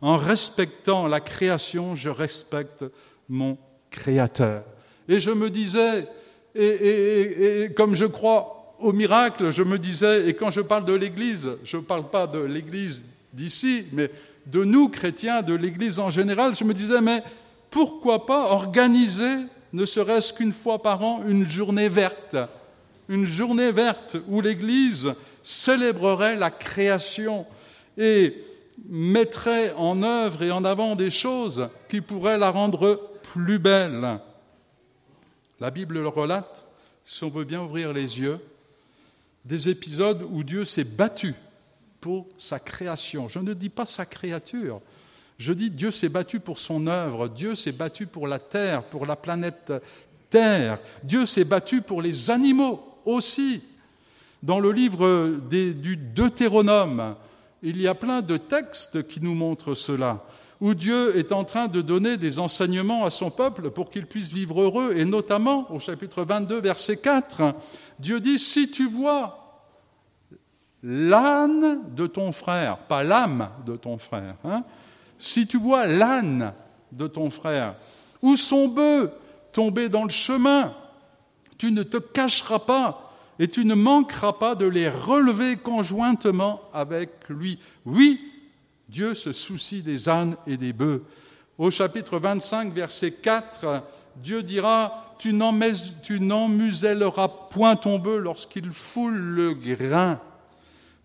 En 0.00 0.16
respectant 0.16 1.06
la 1.06 1.20
création, 1.20 1.94
je 1.94 2.10
respecte 2.10 2.84
mon 3.28 3.56
Créateur. 3.90 4.64
Et 5.06 5.20
je 5.20 5.30
me 5.30 5.50
disais, 5.50 6.08
et, 6.54 7.68
comme 7.76 7.94
je 7.94 8.06
crois 8.06 8.61
au 8.82 8.92
miracle, 8.92 9.50
je 9.50 9.62
me 9.62 9.78
disais, 9.78 10.28
et 10.28 10.34
quand 10.34 10.50
je 10.50 10.60
parle 10.60 10.84
de 10.84 10.92
l'Église, 10.92 11.56
je 11.64 11.76
ne 11.76 11.82
parle 11.82 12.08
pas 12.10 12.26
de 12.26 12.40
l'Église 12.40 13.04
d'ici, 13.32 13.86
mais 13.92 14.10
de 14.46 14.64
nous, 14.64 14.88
chrétiens, 14.88 15.42
de 15.42 15.54
l'Église 15.54 15.98
en 15.98 16.10
général, 16.10 16.54
je 16.54 16.64
me 16.64 16.74
disais, 16.74 17.00
mais 17.00 17.22
pourquoi 17.70 18.26
pas 18.26 18.50
organiser, 18.50 19.34
ne 19.72 19.84
serait-ce 19.84 20.34
qu'une 20.34 20.52
fois 20.52 20.82
par 20.82 21.02
an, 21.02 21.22
une 21.26 21.48
journée 21.48 21.88
verte? 21.88 22.36
Une 23.08 23.24
journée 23.24 23.72
verte 23.72 24.16
où 24.28 24.40
l'Église 24.40 25.12
célébrerait 25.42 26.36
la 26.36 26.50
création 26.50 27.46
et 27.96 28.36
mettrait 28.88 29.72
en 29.76 30.02
œuvre 30.02 30.42
et 30.42 30.50
en 30.50 30.64
avant 30.64 30.96
des 30.96 31.10
choses 31.10 31.68
qui 31.88 32.00
pourraient 32.00 32.38
la 32.38 32.50
rendre 32.50 33.10
plus 33.22 33.58
belle. 33.58 34.18
La 35.60 35.70
Bible 35.70 36.00
le 36.00 36.08
relate, 36.08 36.64
si 37.04 37.24
on 37.24 37.28
veut 37.28 37.44
bien 37.44 37.62
ouvrir 37.62 37.92
les 37.92 38.18
yeux, 38.18 38.38
des 39.44 39.68
épisodes 39.68 40.26
où 40.30 40.44
Dieu 40.44 40.64
s'est 40.64 40.84
battu 40.84 41.34
pour 42.00 42.26
sa 42.38 42.58
création. 42.58 43.28
Je 43.28 43.38
ne 43.38 43.54
dis 43.54 43.68
pas 43.68 43.86
sa 43.86 44.04
créature, 44.04 44.80
je 45.38 45.52
dis 45.52 45.70
Dieu 45.70 45.90
s'est 45.90 46.08
battu 46.08 46.40
pour 46.40 46.58
son 46.58 46.86
œuvre, 46.86 47.28
Dieu 47.28 47.54
s'est 47.54 47.72
battu 47.72 48.06
pour 48.06 48.26
la 48.26 48.38
terre, 48.38 48.82
pour 48.84 49.06
la 49.06 49.16
planète 49.16 49.72
Terre, 50.30 50.78
Dieu 51.04 51.26
s'est 51.26 51.44
battu 51.44 51.82
pour 51.82 52.00
les 52.00 52.30
animaux 52.30 52.82
aussi. 53.04 53.62
Dans 54.42 54.60
le 54.60 54.72
livre 54.72 55.38
du 55.50 55.96
Deutéronome, 55.96 57.16
il 57.62 57.80
y 57.80 57.86
a 57.86 57.94
plein 57.94 58.22
de 58.22 58.38
textes 58.38 59.06
qui 59.06 59.20
nous 59.20 59.34
montrent 59.34 59.74
cela, 59.74 60.24
où 60.62 60.74
Dieu 60.74 61.18
est 61.18 61.32
en 61.32 61.42
train 61.42 61.66
de 61.66 61.80
donner 61.80 62.16
des 62.16 62.38
enseignements 62.38 63.04
à 63.04 63.10
son 63.10 63.32
peuple 63.32 63.72
pour 63.72 63.90
qu'il 63.90 64.06
puisse 64.06 64.30
vivre 64.30 64.62
heureux, 64.62 64.94
et 64.96 65.04
notamment 65.04 65.66
au 65.72 65.80
chapitre 65.80 66.22
22, 66.22 66.60
verset 66.60 66.98
4, 66.98 67.52
Dieu 67.98 68.20
dit, 68.20 68.38
si 68.38 68.70
tu 68.70 68.88
vois 68.88 69.66
l'âne 70.84 71.80
de 71.90 72.06
ton 72.06 72.30
frère, 72.30 72.78
pas 72.78 73.02
l'âme 73.02 73.48
de 73.66 73.74
ton 73.74 73.98
frère, 73.98 74.36
hein, 74.44 74.62
si 75.18 75.48
tu 75.48 75.58
vois 75.58 75.88
l'âne 75.88 76.52
de 76.92 77.08
ton 77.08 77.28
frère, 77.28 77.74
ou 78.22 78.36
son 78.36 78.68
bœuf 78.68 79.10
tomber 79.52 79.88
dans 79.88 80.04
le 80.04 80.10
chemin, 80.10 80.74
tu 81.58 81.72
ne 81.72 81.82
te 81.82 81.96
cacheras 81.96 82.60
pas 82.60 83.12
et 83.40 83.48
tu 83.48 83.64
ne 83.64 83.74
manqueras 83.74 84.34
pas 84.34 84.54
de 84.54 84.66
les 84.66 84.88
relever 84.88 85.56
conjointement 85.56 86.60
avec 86.72 87.28
lui. 87.28 87.58
Oui, 87.84 88.31
Dieu 88.92 89.14
se 89.14 89.32
soucie 89.32 89.80
des 89.80 90.10
ânes 90.10 90.36
et 90.46 90.58
des 90.58 90.74
bœufs. 90.74 91.02
Au 91.56 91.70
chapitre 91.70 92.18
25, 92.18 92.74
verset 92.74 93.12
4, 93.12 93.82
Dieu 94.16 94.42
dira, 94.42 95.16
tu 95.18 95.32
n'emmuselleras 95.32 97.28
point 97.28 97.74
ton 97.74 97.98
bœuf 97.98 98.20
lorsqu'il 98.20 98.70
foule 98.70 99.16
le 99.16 99.54
grain. 99.54 100.20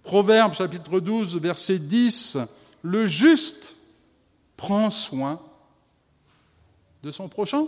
Proverbe 0.04 0.54
chapitre 0.54 1.00
12, 1.00 1.38
verset 1.38 1.80
10, 1.80 2.38
le 2.82 3.08
juste 3.08 3.78
prend 4.58 4.90
soin 4.90 5.40
de 7.04 7.12
son 7.12 7.30
prochain. 7.30 7.68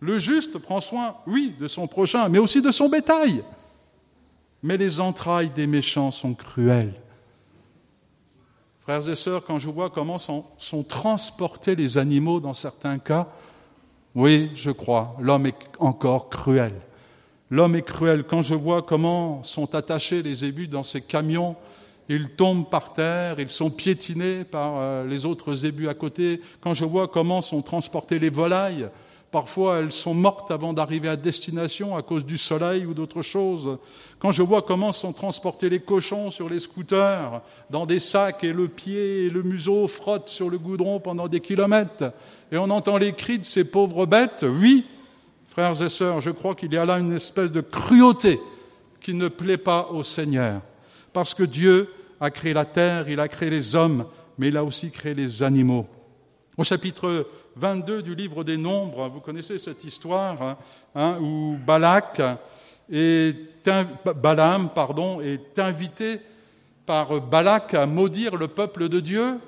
Le 0.00 0.18
juste 0.18 0.56
prend 0.56 0.80
soin, 0.80 1.16
oui, 1.26 1.54
de 1.60 1.68
son 1.68 1.88
prochain, 1.88 2.30
mais 2.30 2.38
aussi 2.38 2.62
de 2.62 2.70
son 2.70 2.88
bétail. 2.88 3.44
Mais 4.62 4.78
les 4.78 4.98
entrailles 4.98 5.50
des 5.50 5.66
méchants 5.66 6.10
sont 6.10 6.32
cruelles. 6.32 6.94
Frères 8.88 9.06
et 9.06 9.16
sœurs, 9.16 9.44
quand 9.44 9.58
je 9.58 9.68
vois 9.68 9.90
comment 9.90 10.16
sont, 10.16 10.46
transportés 10.88 11.76
les 11.76 11.98
animaux 11.98 12.40
dans 12.40 12.54
certains 12.54 12.98
cas, 12.98 13.28
oui, 14.14 14.50
je 14.54 14.70
crois, 14.70 15.14
l'homme 15.20 15.44
est 15.44 15.58
encore 15.78 16.30
cruel. 16.30 16.72
L'homme 17.50 17.76
est 17.76 17.82
cruel. 17.82 18.24
Quand 18.24 18.40
je 18.40 18.54
vois 18.54 18.80
comment 18.80 19.42
sont 19.42 19.74
attachés 19.74 20.22
les 20.22 20.46
ébus 20.46 20.68
dans 20.68 20.84
ces 20.84 21.02
camions, 21.02 21.54
ils 22.08 22.30
tombent 22.30 22.70
par 22.70 22.94
terre, 22.94 23.38
ils 23.38 23.50
sont 23.50 23.68
piétinés 23.68 24.44
par 24.44 24.78
euh, 24.78 25.06
les 25.06 25.26
autres 25.26 25.66
ébus 25.66 25.90
à 25.90 25.92
côté. 25.92 26.40
Quand 26.62 26.72
je 26.72 26.86
vois 26.86 27.08
comment 27.08 27.42
sont 27.42 27.60
transportées 27.60 28.18
les 28.18 28.30
volailles, 28.30 28.88
Parfois, 29.30 29.78
elles 29.78 29.92
sont 29.92 30.14
mortes 30.14 30.50
avant 30.50 30.72
d'arriver 30.72 31.08
à 31.08 31.16
destination 31.16 31.94
à 31.94 32.02
cause 32.02 32.24
du 32.24 32.38
soleil 32.38 32.86
ou 32.86 32.94
d'autres 32.94 33.20
choses. 33.20 33.76
Quand 34.18 34.30
je 34.30 34.42
vois 34.42 34.62
comment 34.62 34.90
sont 34.90 35.12
transportés 35.12 35.68
les 35.68 35.80
cochons 35.80 36.30
sur 36.30 36.48
les 36.48 36.60
scooters, 36.60 37.42
dans 37.68 37.84
des 37.84 38.00
sacs, 38.00 38.42
et 38.42 38.54
le 38.54 38.68
pied 38.68 39.26
et 39.26 39.30
le 39.30 39.42
museau 39.42 39.86
frottent 39.86 40.30
sur 40.30 40.48
le 40.48 40.56
goudron 40.56 40.98
pendant 40.98 41.28
des 41.28 41.40
kilomètres, 41.40 42.12
et 42.50 42.56
on 42.56 42.70
entend 42.70 42.96
les 42.96 43.12
cris 43.12 43.38
de 43.38 43.44
ces 43.44 43.64
pauvres 43.64 44.06
bêtes, 44.06 44.46
oui, 44.48 44.86
frères 45.46 45.82
et 45.82 45.90
sœurs, 45.90 46.20
je 46.20 46.30
crois 46.30 46.54
qu'il 46.54 46.72
y 46.72 46.78
a 46.78 46.86
là 46.86 46.98
une 46.98 47.12
espèce 47.12 47.52
de 47.52 47.60
cruauté 47.60 48.40
qui 49.00 49.12
ne 49.12 49.28
plaît 49.28 49.58
pas 49.58 49.88
au 49.92 50.02
Seigneur. 50.02 50.62
Parce 51.12 51.34
que 51.34 51.42
Dieu 51.42 51.92
a 52.18 52.30
créé 52.30 52.54
la 52.54 52.64
terre, 52.64 53.10
il 53.10 53.20
a 53.20 53.28
créé 53.28 53.50
les 53.50 53.76
hommes, 53.76 54.06
mais 54.38 54.48
il 54.48 54.56
a 54.56 54.64
aussi 54.64 54.90
créé 54.90 55.12
les 55.12 55.42
animaux. 55.42 55.86
Au 56.56 56.64
chapitre 56.64 57.26
22 57.58 58.02
du 58.02 58.14
livre 58.14 58.44
des 58.44 58.56
Nombres, 58.56 59.08
vous 59.08 59.18
connaissez 59.18 59.58
cette 59.58 59.82
histoire 59.82 60.40
hein, 60.40 60.56
hein, 60.94 61.18
où 61.20 61.56
Balak 61.66 62.22
est, 62.92 63.34
Balaam 64.22 64.68
pardon, 64.72 65.20
est 65.20 65.58
invité 65.58 66.20
par 66.86 67.20
Balak 67.20 67.74
à 67.74 67.86
maudire 67.86 68.36
le 68.36 68.46
peuple 68.46 68.88
de 68.88 69.00
Dieu. 69.00 69.40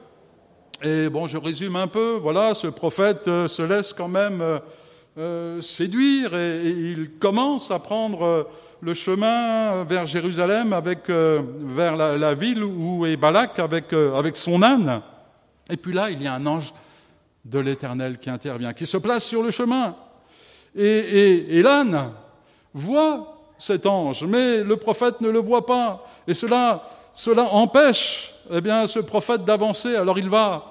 Et 0.82 1.08
bon, 1.08 1.28
je 1.28 1.38
résume 1.38 1.76
un 1.76 1.86
peu. 1.86 2.18
Voilà, 2.20 2.54
ce 2.54 2.66
prophète 2.66 3.28
euh, 3.28 3.46
se 3.46 3.62
laisse 3.62 3.92
quand 3.92 4.08
même 4.08 4.42
euh, 5.16 5.60
séduire 5.60 6.34
et, 6.36 6.68
il 6.68 7.12
commence 7.20 7.70
à 7.70 7.78
prendre 7.78 8.48
le 8.80 8.94
chemin 8.94 9.84
vers 9.84 10.06
Jérusalem, 10.06 10.72
avec, 10.72 11.08
vers 11.10 11.96
la, 11.96 12.34
ville 12.34 12.64
où 12.64 13.06
est 13.06 13.16
Balak 13.16 13.58
avec, 13.58 13.92
avec 13.92 14.36
son 14.36 14.62
âne. 14.62 15.00
Et 15.68 15.76
puis 15.76 15.92
là, 15.92 16.10
il 16.10 16.20
y 16.20 16.26
a 16.26 16.34
un 16.34 16.46
ange 16.46 16.72
de 17.44 17.58
l'Éternel 17.58 18.18
qui 18.18 18.30
intervient, 18.30 18.72
qui 18.72 18.86
se 18.86 18.96
place 18.96 19.24
sur 19.24 19.42
le 19.42 19.50
chemin. 19.50 19.96
Et, 20.76 21.58
et, 21.58 21.62
l'âne 21.62 22.12
voit 22.74 23.38
cet 23.58 23.86
ange, 23.86 24.24
mais 24.24 24.62
le 24.62 24.76
prophète 24.76 25.20
ne 25.20 25.28
le 25.28 25.38
voit 25.40 25.66
pas. 25.66 26.06
Et 26.26 26.34
cela, 26.34 26.88
cela 27.12 27.52
empêche 27.52 28.34
eh 28.50 28.60
bien, 28.60 28.86
ce 28.86 29.00
prophète 29.00 29.44
d'avancer. 29.44 29.96
Alors 29.96 30.18
il 30.18 30.28
va. 30.28 30.66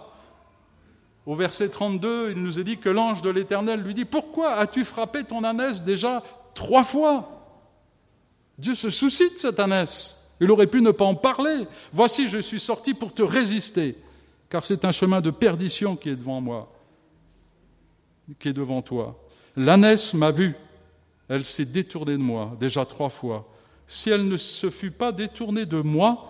Au 1.25 1.35
verset 1.35 1.69
32, 1.69 2.31
il 2.31 2.41
nous 2.41 2.59
est 2.59 2.63
dit 2.63 2.77
que 2.77 2.89
l'ange 2.89 3.21
de 3.21 3.29
l'Éternel 3.29 3.81
lui 3.81 3.93
dit, 3.93 4.05
Pourquoi 4.05 4.53
as-tu 4.53 4.85
frappé 4.85 5.23
ton 5.23 5.43
ânesse 5.43 5.83
déjà 5.83 6.23
trois 6.55 6.83
fois? 6.83 7.29
Dieu 8.57 8.75
se 8.75 8.89
soucie 8.89 9.29
de 9.29 9.37
cette 9.37 9.59
ânesse. 9.59 10.15
Il 10.41 10.51
aurait 10.51 10.67
pu 10.67 10.81
ne 10.81 10.91
pas 10.91 11.05
en 11.05 11.15
parler. 11.15 11.67
Voici, 11.93 12.27
je 12.27 12.39
suis 12.39 12.59
sorti 12.59 12.93
pour 12.93 13.13
te 13.13 13.21
résister 13.21 13.97
car 14.49 14.65
c'est 14.65 14.83
un 14.85 14.91
chemin 14.91 15.21
de 15.21 15.29
perdition 15.29 15.95
qui 15.95 16.09
est 16.09 16.15
devant 16.15 16.41
moi, 16.41 16.73
qui 18.39 18.49
est 18.49 18.53
devant 18.53 18.81
toi. 18.81 19.19
L'ânesse 19.55 20.13
m'a 20.13 20.31
vu, 20.31 20.55
elle 21.27 21.45
s'est 21.45 21.65
détournée 21.65 22.13
de 22.13 22.23
moi 22.23 22.57
déjà 22.59 22.85
trois 22.85 23.09
fois. 23.09 23.47
Si 23.87 24.09
elle 24.09 24.27
ne 24.27 24.37
se 24.37 24.69
fût 24.69 24.91
pas 24.91 25.11
détournée 25.11 25.65
de 25.65 25.81
moi, 25.81 26.29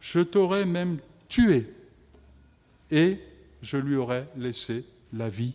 je 0.00 0.20
t'aurais 0.20 0.64
même 0.64 0.98
tué 1.28 1.72
et 2.90 3.18
je 3.62 3.76
lui 3.76 3.96
aurais 3.96 4.28
laissé 4.36 4.84
la 5.12 5.28
vie. 5.28 5.54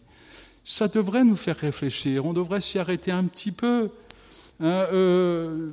Ça 0.65 0.87
devrait 0.87 1.23
nous 1.23 1.35
faire 1.35 1.57
réfléchir, 1.57 2.25
on 2.25 2.33
devrait 2.33 2.61
s'y 2.61 2.79
arrêter 2.79 3.11
un 3.11 3.25
petit 3.25 3.51
peu. 3.51 3.91
Hein, 4.59 4.85
euh, 4.93 5.71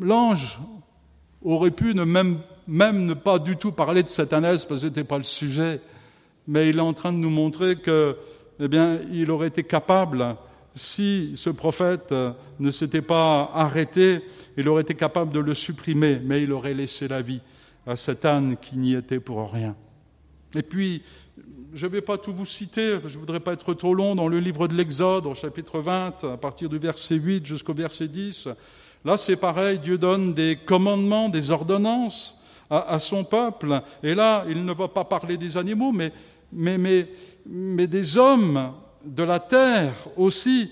l'ange 0.00 0.58
aurait 1.42 1.70
pu 1.70 1.94
ne 1.94 2.04
même 2.04 2.40
même 2.68 3.06
ne 3.06 3.14
pas 3.14 3.38
du 3.38 3.56
tout 3.56 3.72
parler 3.72 4.02
de 4.02 4.08
Satanès 4.08 4.64
parce 4.66 4.80
que 4.80 4.82
ce 4.82 4.86
n'était 4.86 5.04
pas 5.04 5.16
le 5.16 5.24
sujet, 5.24 5.80
mais 6.46 6.68
il 6.68 6.76
est 6.76 6.82
en 6.82 6.92
train 6.92 7.12
de 7.12 7.18
nous 7.18 7.30
montrer 7.30 7.76
que, 7.76 8.16
eh 8.60 8.68
bien, 8.68 8.98
il 9.10 9.30
aurait 9.30 9.48
été 9.48 9.62
capable, 9.64 10.36
si 10.74 11.32
ce 11.34 11.48
prophète 11.48 12.14
ne 12.60 12.70
s'était 12.70 13.02
pas 13.02 13.50
arrêté, 13.54 14.22
il 14.58 14.68
aurait 14.68 14.82
été 14.82 14.94
capable 14.94 15.32
de 15.32 15.40
le 15.40 15.54
supprimer, 15.54 16.20
mais 16.22 16.42
il 16.42 16.52
aurait 16.52 16.74
laissé 16.74 17.08
la 17.08 17.22
vie 17.22 17.40
à 17.86 17.96
cet 17.96 18.26
âne 18.26 18.56
qui 18.60 18.76
n'y 18.76 18.94
était 18.94 19.18
pour 19.18 19.50
rien. 19.50 19.74
Et 20.54 20.62
puis, 20.62 21.02
je 21.72 21.86
ne 21.86 21.92
vais 21.92 22.02
pas 22.02 22.18
tout 22.18 22.34
vous 22.34 22.46
citer, 22.46 22.98
je 23.06 23.14
ne 23.14 23.18
voudrais 23.20 23.40
pas 23.40 23.54
être 23.54 23.72
trop 23.72 23.94
long 23.94 24.14
dans 24.14 24.28
le 24.28 24.40
livre 24.40 24.68
de 24.68 24.74
l'Exode, 24.74 25.26
au 25.26 25.34
chapitre 25.34 25.80
20, 25.80 26.24
à 26.24 26.36
partir 26.36 26.68
du 26.68 26.78
verset 26.78 27.14
8 27.14 27.46
jusqu'au 27.46 27.72
verset 27.72 28.08
10. 28.08 28.48
Là, 29.06 29.16
c'est 29.16 29.36
pareil, 29.36 29.78
Dieu 29.78 29.96
donne 29.96 30.34
des 30.34 30.58
commandements, 30.66 31.30
des 31.30 31.50
ordonnances 31.50 32.37
à, 32.70 32.98
son 32.98 33.24
peuple. 33.24 33.80
Et 34.02 34.14
là, 34.14 34.44
il 34.48 34.64
ne 34.64 34.72
va 34.72 34.88
pas 34.88 35.04
parler 35.04 35.36
des 35.36 35.56
animaux, 35.56 35.92
mais, 35.92 36.12
mais, 36.52 36.78
mais, 36.78 37.08
mais 37.46 37.86
des 37.86 38.16
hommes 38.16 38.72
de 39.04 39.22
la 39.22 39.38
terre 39.38 39.94
aussi. 40.16 40.70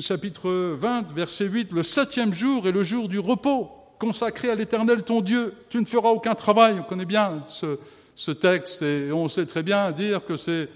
Chapitre 0.00 0.50
20, 0.50 1.12
verset 1.12 1.46
8, 1.46 1.72
le 1.72 1.82
septième 1.82 2.34
jour 2.34 2.66
est 2.66 2.72
le 2.72 2.82
jour 2.82 3.08
du 3.08 3.18
repos, 3.18 3.70
consacré 3.98 4.50
à 4.50 4.54
l'Éternel 4.54 5.02
ton 5.02 5.20
Dieu. 5.20 5.54
Tu 5.68 5.78
ne 5.78 5.84
feras 5.84 6.08
aucun 6.08 6.34
travail. 6.34 6.76
On 6.80 6.82
connaît 6.82 7.04
bien 7.04 7.44
ce, 7.46 7.78
ce 8.14 8.32
texte 8.32 8.82
et 8.82 9.12
on 9.12 9.28
sait 9.28 9.46
très 9.46 9.62
bien 9.62 9.92
dire 9.92 10.24
que 10.24 10.36
c'est 10.36 10.68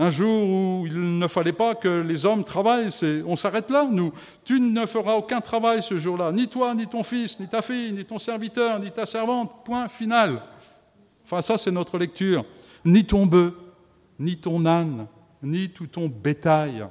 un 0.00 0.12
jour 0.12 0.48
où 0.48 0.86
il 0.86 1.18
ne 1.18 1.26
fallait 1.26 1.52
pas 1.52 1.74
que 1.74 1.88
les 1.88 2.24
hommes 2.24 2.44
travaillent, 2.44 2.90
on 3.26 3.34
s'arrête 3.34 3.68
là, 3.68 3.84
nous. 3.90 4.12
Tu 4.44 4.60
ne 4.60 4.86
feras 4.86 5.14
aucun 5.14 5.40
travail 5.40 5.82
ce 5.82 5.98
jour-là, 5.98 6.30
ni 6.30 6.46
toi, 6.46 6.72
ni 6.72 6.86
ton 6.86 7.02
fils, 7.02 7.40
ni 7.40 7.48
ta 7.48 7.62
fille, 7.62 7.92
ni 7.92 8.04
ton 8.04 8.18
serviteur, 8.18 8.78
ni 8.78 8.92
ta 8.92 9.06
servante, 9.06 9.64
point 9.64 9.88
final. 9.88 10.40
Enfin, 11.24 11.42
ça, 11.42 11.58
c'est 11.58 11.72
notre 11.72 11.98
lecture. 11.98 12.44
Ni 12.84 13.04
ton 13.04 13.26
bœuf, 13.26 13.52
ni 14.20 14.36
ton 14.36 14.64
âne, 14.66 15.08
ni 15.42 15.68
tout 15.68 15.88
ton 15.88 16.06
bétail, 16.06 16.86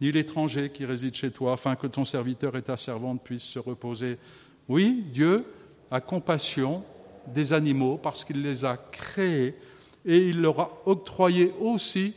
ni 0.00 0.10
l'étranger 0.10 0.70
qui 0.70 0.84
réside 0.84 1.14
chez 1.14 1.30
toi, 1.30 1.52
afin 1.52 1.76
que 1.76 1.86
ton 1.86 2.04
serviteur 2.04 2.56
et 2.56 2.62
ta 2.62 2.76
servante 2.76 3.22
puissent 3.22 3.42
se 3.44 3.60
reposer. 3.60 4.18
Oui, 4.68 5.04
Dieu 5.12 5.44
a 5.92 6.00
compassion 6.00 6.82
des 7.28 7.52
animaux 7.52 7.96
parce 7.96 8.24
qu'il 8.24 8.42
les 8.42 8.64
a 8.64 8.76
créés 8.76 9.54
et 10.06 10.28
il 10.28 10.40
leur 10.40 10.60
a 10.60 10.70
octroyé 10.86 11.52
aussi, 11.60 12.14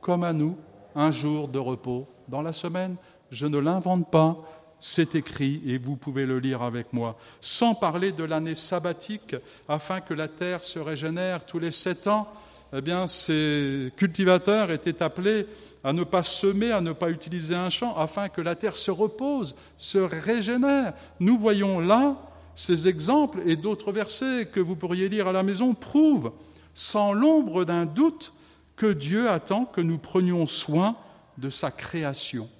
comme 0.00 0.24
à 0.24 0.32
nous, 0.32 0.56
un 0.94 1.10
jour 1.10 1.48
de 1.48 1.58
repos 1.58 2.06
dans 2.28 2.42
la 2.42 2.52
semaine. 2.52 2.96
Je 3.30 3.46
ne 3.46 3.58
l'invente 3.58 4.10
pas, 4.10 4.36
c'est 4.80 5.14
écrit 5.14 5.62
et 5.66 5.78
vous 5.78 5.96
pouvez 5.96 6.26
le 6.26 6.38
lire 6.38 6.62
avec 6.62 6.92
moi. 6.92 7.16
Sans 7.40 7.74
parler 7.74 8.12
de 8.12 8.24
l'année 8.24 8.56
sabbatique, 8.56 9.36
afin 9.68 10.00
que 10.00 10.14
la 10.14 10.28
terre 10.28 10.64
se 10.64 10.78
régénère 10.78 11.46
tous 11.46 11.60
les 11.60 11.70
sept 11.70 12.08
ans, 12.08 12.28
eh 12.76 12.80
bien, 12.80 13.06
ces 13.06 13.92
cultivateurs 13.96 14.72
étaient 14.72 15.02
appelés 15.02 15.46
à 15.84 15.92
ne 15.92 16.02
pas 16.02 16.24
semer, 16.24 16.72
à 16.72 16.80
ne 16.80 16.92
pas 16.92 17.10
utiliser 17.10 17.54
un 17.54 17.70
champ, 17.70 17.96
afin 17.96 18.28
que 18.28 18.40
la 18.40 18.56
terre 18.56 18.76
se 18.76 18.90
repose, 18.90 19.54
se 19.78 19.98
régénère. 19.98 20.92
Nous 21.20 21.38
voyons 21.38 21.78
là 21.78 22.16
ces 22.56 22.88
exemples 22.88 23.40
et 23.46 23.54
d'autres 23.54 23.92
versets 23.92 24.46
que 24.46 24.58
vous 24.58 24.74
pourriez 24.74 25.08
lire 25.08 25.28
à 25.28 25.32
la 25.32 25.44
maison 25.44 25.74
prouvent 25.74 26.32
sans 26.76 27.14
l'ombre 27.14 27.64
d'un 27.64 27.86
doute 27.86 28.34
que 28.76 28.92
Dieu 28.92 29.30
attend 29.30 29.64
que 29.64 29.80
nous 29.80 29.96
prenions 29.96 30.46
soin 30.46 30.94
de 31.38 31.48
sa 31.48 31.70
création. 31.70 32.50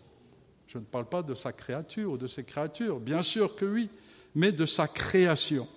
Je 0.68 0.78
ne 0.78 0.84
parle 0.84 1.04
pas 1.04 1.22
de 1.22 1.34
sa 1.34 1.52
créature 1.52 2.12
ou 2.12 2.16
de 2.16 2.26
ses 2.26 2.42
créatures, 2.42 2.98
bien 2.98 3.20
sûr 3.20 3.54
que 3.54 3.66
oui, 3.66 3.90
mais 4.34 4.52
de 4.52 4.64
sa 4.64 4.88
création. 4.88 5.68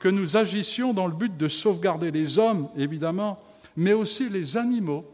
Que 0.00 0.08
nous 0.08 0.38
agissions 0.38 0.94
dans 0.94 1.06
le 1.06 1.12
but 1.12 1.36
de 1.36 1.48
sauvegarder 1.48 2.10
les 2.10 2.38
hommes, 2.38 2.70
évidemment, 2.78 3.38
mais 3.76 3.92
aussi 3.92 4.30
les 4.30 4.56
animaux 4.56 5.04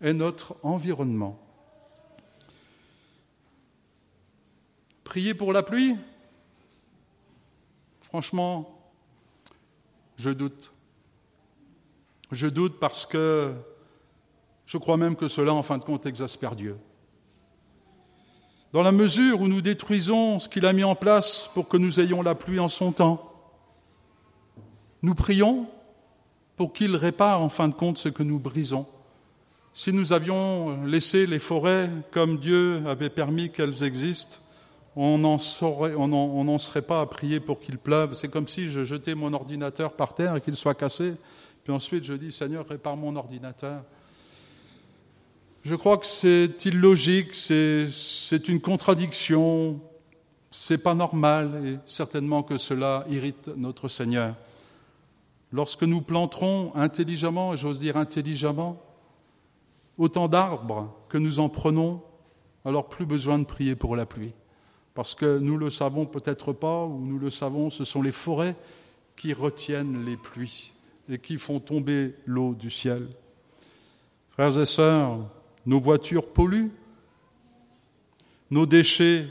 et 0.00 0.14
notre 0.14 0.56
environnement. 0.62 1.38
Prier 5.04 5.34
pour 5.34 5.52
la 5.52 5.62
pluie? 5.62 5.96
Franchement, 8.00 8.80
je 10.16 10.30
doute. 10.30 10.72
Je 12.32 12.48
doute 12.48 12.78
parce 12.80 13.06
que 13.06 13.52
je 14.66 14.78
crois 14.78 14.96
même 14.96 15.14
que 15.14 15.28
cela, 15.28 15.54
en 15.54 15.62
fin 15.62 15.78
de 15.78 15.84
compte, 15.84 16.06
exaspère 16.06 16.56
Dieu. 16.56 16.76
Dans 18.72 18.82
la 18.82 18.92
mesure 18.92 19.40
où 19.40 19.48
nous 19.48 19.62
détruisons 19.62 20.38
ce 20.38 20.48
qu'il 20.48 20.66
a 20.66 20.72
mis 20.72 20.84
en 20.84 20.96
place 20.96 21.48
pour 21.54 21.68
que 21.68 21.76
nous 21.76 22.00
ayons 22.00 22.20
la 22.20 22.34
pluie 22.34 22.58
en 22.58 22.68
son 22.68 22.92
temps, 22.92 23.32
nous 25.02 25.14
prions 25.14 25.68
pour 26.56 26.72
qu'il 26.72 26.96
répare 26.96 27.42
en 27.42 27.48
fin 27.48 27.68
de 27.68 27.74
compte 27.74 27.98
ce 27.98 28.08
que 28.08 28.22
nous 28.22 28.40
brisons. 28.40 28.86
Si 29.72 29.92
nous 29.92 30.12
avions 30.12 30.84
laissé 30.84 31.26
les 31.26 31.38
forêts 31.38 31.90
comme 32.10 32.38
Dieu 32.38 32.82
avait 32.86 33.10
permis 33.10 33.50
qu'elles 33.50 33.84
existent, 33.84 34.38
on 34.96 35.18
n'en 35.18 35.38
serait 35.38 36.82
pas 36.82 37.02
à 37.02 37.06
prier 37.06 37.38
pour 37.38 37.60
qu'il 37.60 37.78
pleuve. 37.78 38.14
C'est 38.14 38.28
comme 38.28 38.48
si 38.48 38.68
je 38.68 38.84
jetais 38.84 39.14
mon 39.14 39.32
ordinateur 39.34 39.92
par 39.92 40.14
terre 40.14 40.36
et 40.36 40.40
qu'il 40.40 40.56
soit 40.56 40.74
cassé. 40.74 41.14
Puis 41.66 41.74
ensuite, 41.74 42.04
je 42.04 42.14
dis, 42.14 42.30
Seigneur, 42.30 42.64
répare 42.64 42.96
mon 42.96 43.16
ordinateur. 43.16 43.82
Je 45.64 45.74
crois 45.74 45.98
que 45.98 46.06
c'est 46.06 46.64
illogique, 46.64 47.34
c'est 47.34 48.48
une 48.48 48.60
contradiction, 48.60 49.80
c'est 50.52 50.78
pas 50.78 50.94
normal 50.94 51.60
et 51.66 51.78
certainement 51.84 52.44
que 52.44 52.56
cela 52.56 53.04
irrite 53.10 53.50
notre 53.56 53.88
Seigneur. 53.88 54.36
Lorsque 55.50 55.82
nous 55.82 56.02
planterons 56.02 56.70
intelligemment, 56.76 57.52
et 57.52 57.56
j'ose 57.56 57.80
dire 57.80 57.96
intelligemment, 57.96 58.80
autant 59.98 60.28
d'arbres 60.28 60.94
que 61.08 61.18
nous 61.18 61.40
en 61.40 61.48
prenons, 61.48 62.00
alors 62.64 62.88
plus 62.88 63.06
besoin 63.06 63.40
de 63.40 63.44
prier 63.44 63.74
pour 63.74 63.96
la 63.96 64.06
pluie. 64.06 64.34
Parce 64.94 65.16
que 65.16 65.40
nous 65.40 65.56
le 65.56 65.70
savons 65.70 66.06
peut-être 66.06 66.52
pas, 66.52 66.84
ou 66.84 67.04
nous 67.04 67.18
le 67.18 67.30
savons, 67.30 67.70
ce 67.70 67.82
sont 67.82 68.02
les 68.02 68.12
forêts 68.12 68.54
qui 69.16 69.32
retiennent 69.32 70.04
les 70.04 70.16
pluies 70.16 70.70
et 71.08 71.18
qui 71.18 71.38
font 71.38 71.60
tomber 71.60 72.14
l'eau 72.26 72.54
du 72.54 72.70
ciel. 72.70 73.08
Frères 74.30 74.58
et 74.58 74.66
sœurs, 74.66 75.18
nos 75.64 75.80
voitures 75.80 76.28
polluent, 76.28 76.70
nos 78.50 78.66
déchets 78.66 79.26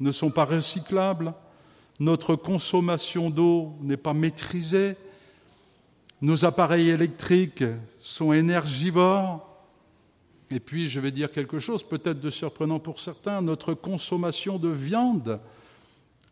ne 0.00 0.12
sont 0.12 0.30
pas 0.30 0.44
recyclables, 0.44 1.32
notre 2.00 2.34
consommation 2.34 3.30
d'eau 3.30 3.74
n'est 3.80 3.96
pas 3.96 4.14
maîtrisée, 4.14 4.96
nos 6.20 6.44
appareils 6.44 6.90
électriques 6.90 7.64
sont 8.00 8.32
énergivores, 8.32 9.48
et 10.50 10.60
puis 10.60 10.88
je 10.88 11.00
vais 11.00 11.10
dire 11.10 11.30
quelque 11.30 11.58
chose 11.58 11.82
peut-être 11.82 12.20
de 12.20 12.30
surprenant 12.30 12.78
pour 12.78 13.00
certains, 13.00 13.40
notre 13.40 13.74
consommation 13.74 14.58
de 14.58 14.68
viande 14.68 15.40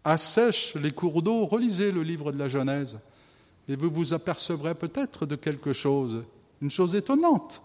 assèche 0.04 0.74
les 0.74 0.90
cours 0.90 1.22
d'eau. 1.22 1.46
Relisez 1.46 1.92
le 1.92 2.02
livre 2.02 2.32
de 2.32 2.38
la 2.38 2.48
Genèse 2.48 2.98
et 3.70 3.76
vous 3.76 3.88
vous 3.88 4.12
apercevrez 4.12 4.74
peut-être 4.74 5.26
de 5.26 5.36
quelque 5.36 5.72
chose, 5.72 6.24
une 6.60 6.70
chose 6.70 6.96
étonnante. 6.96 7.62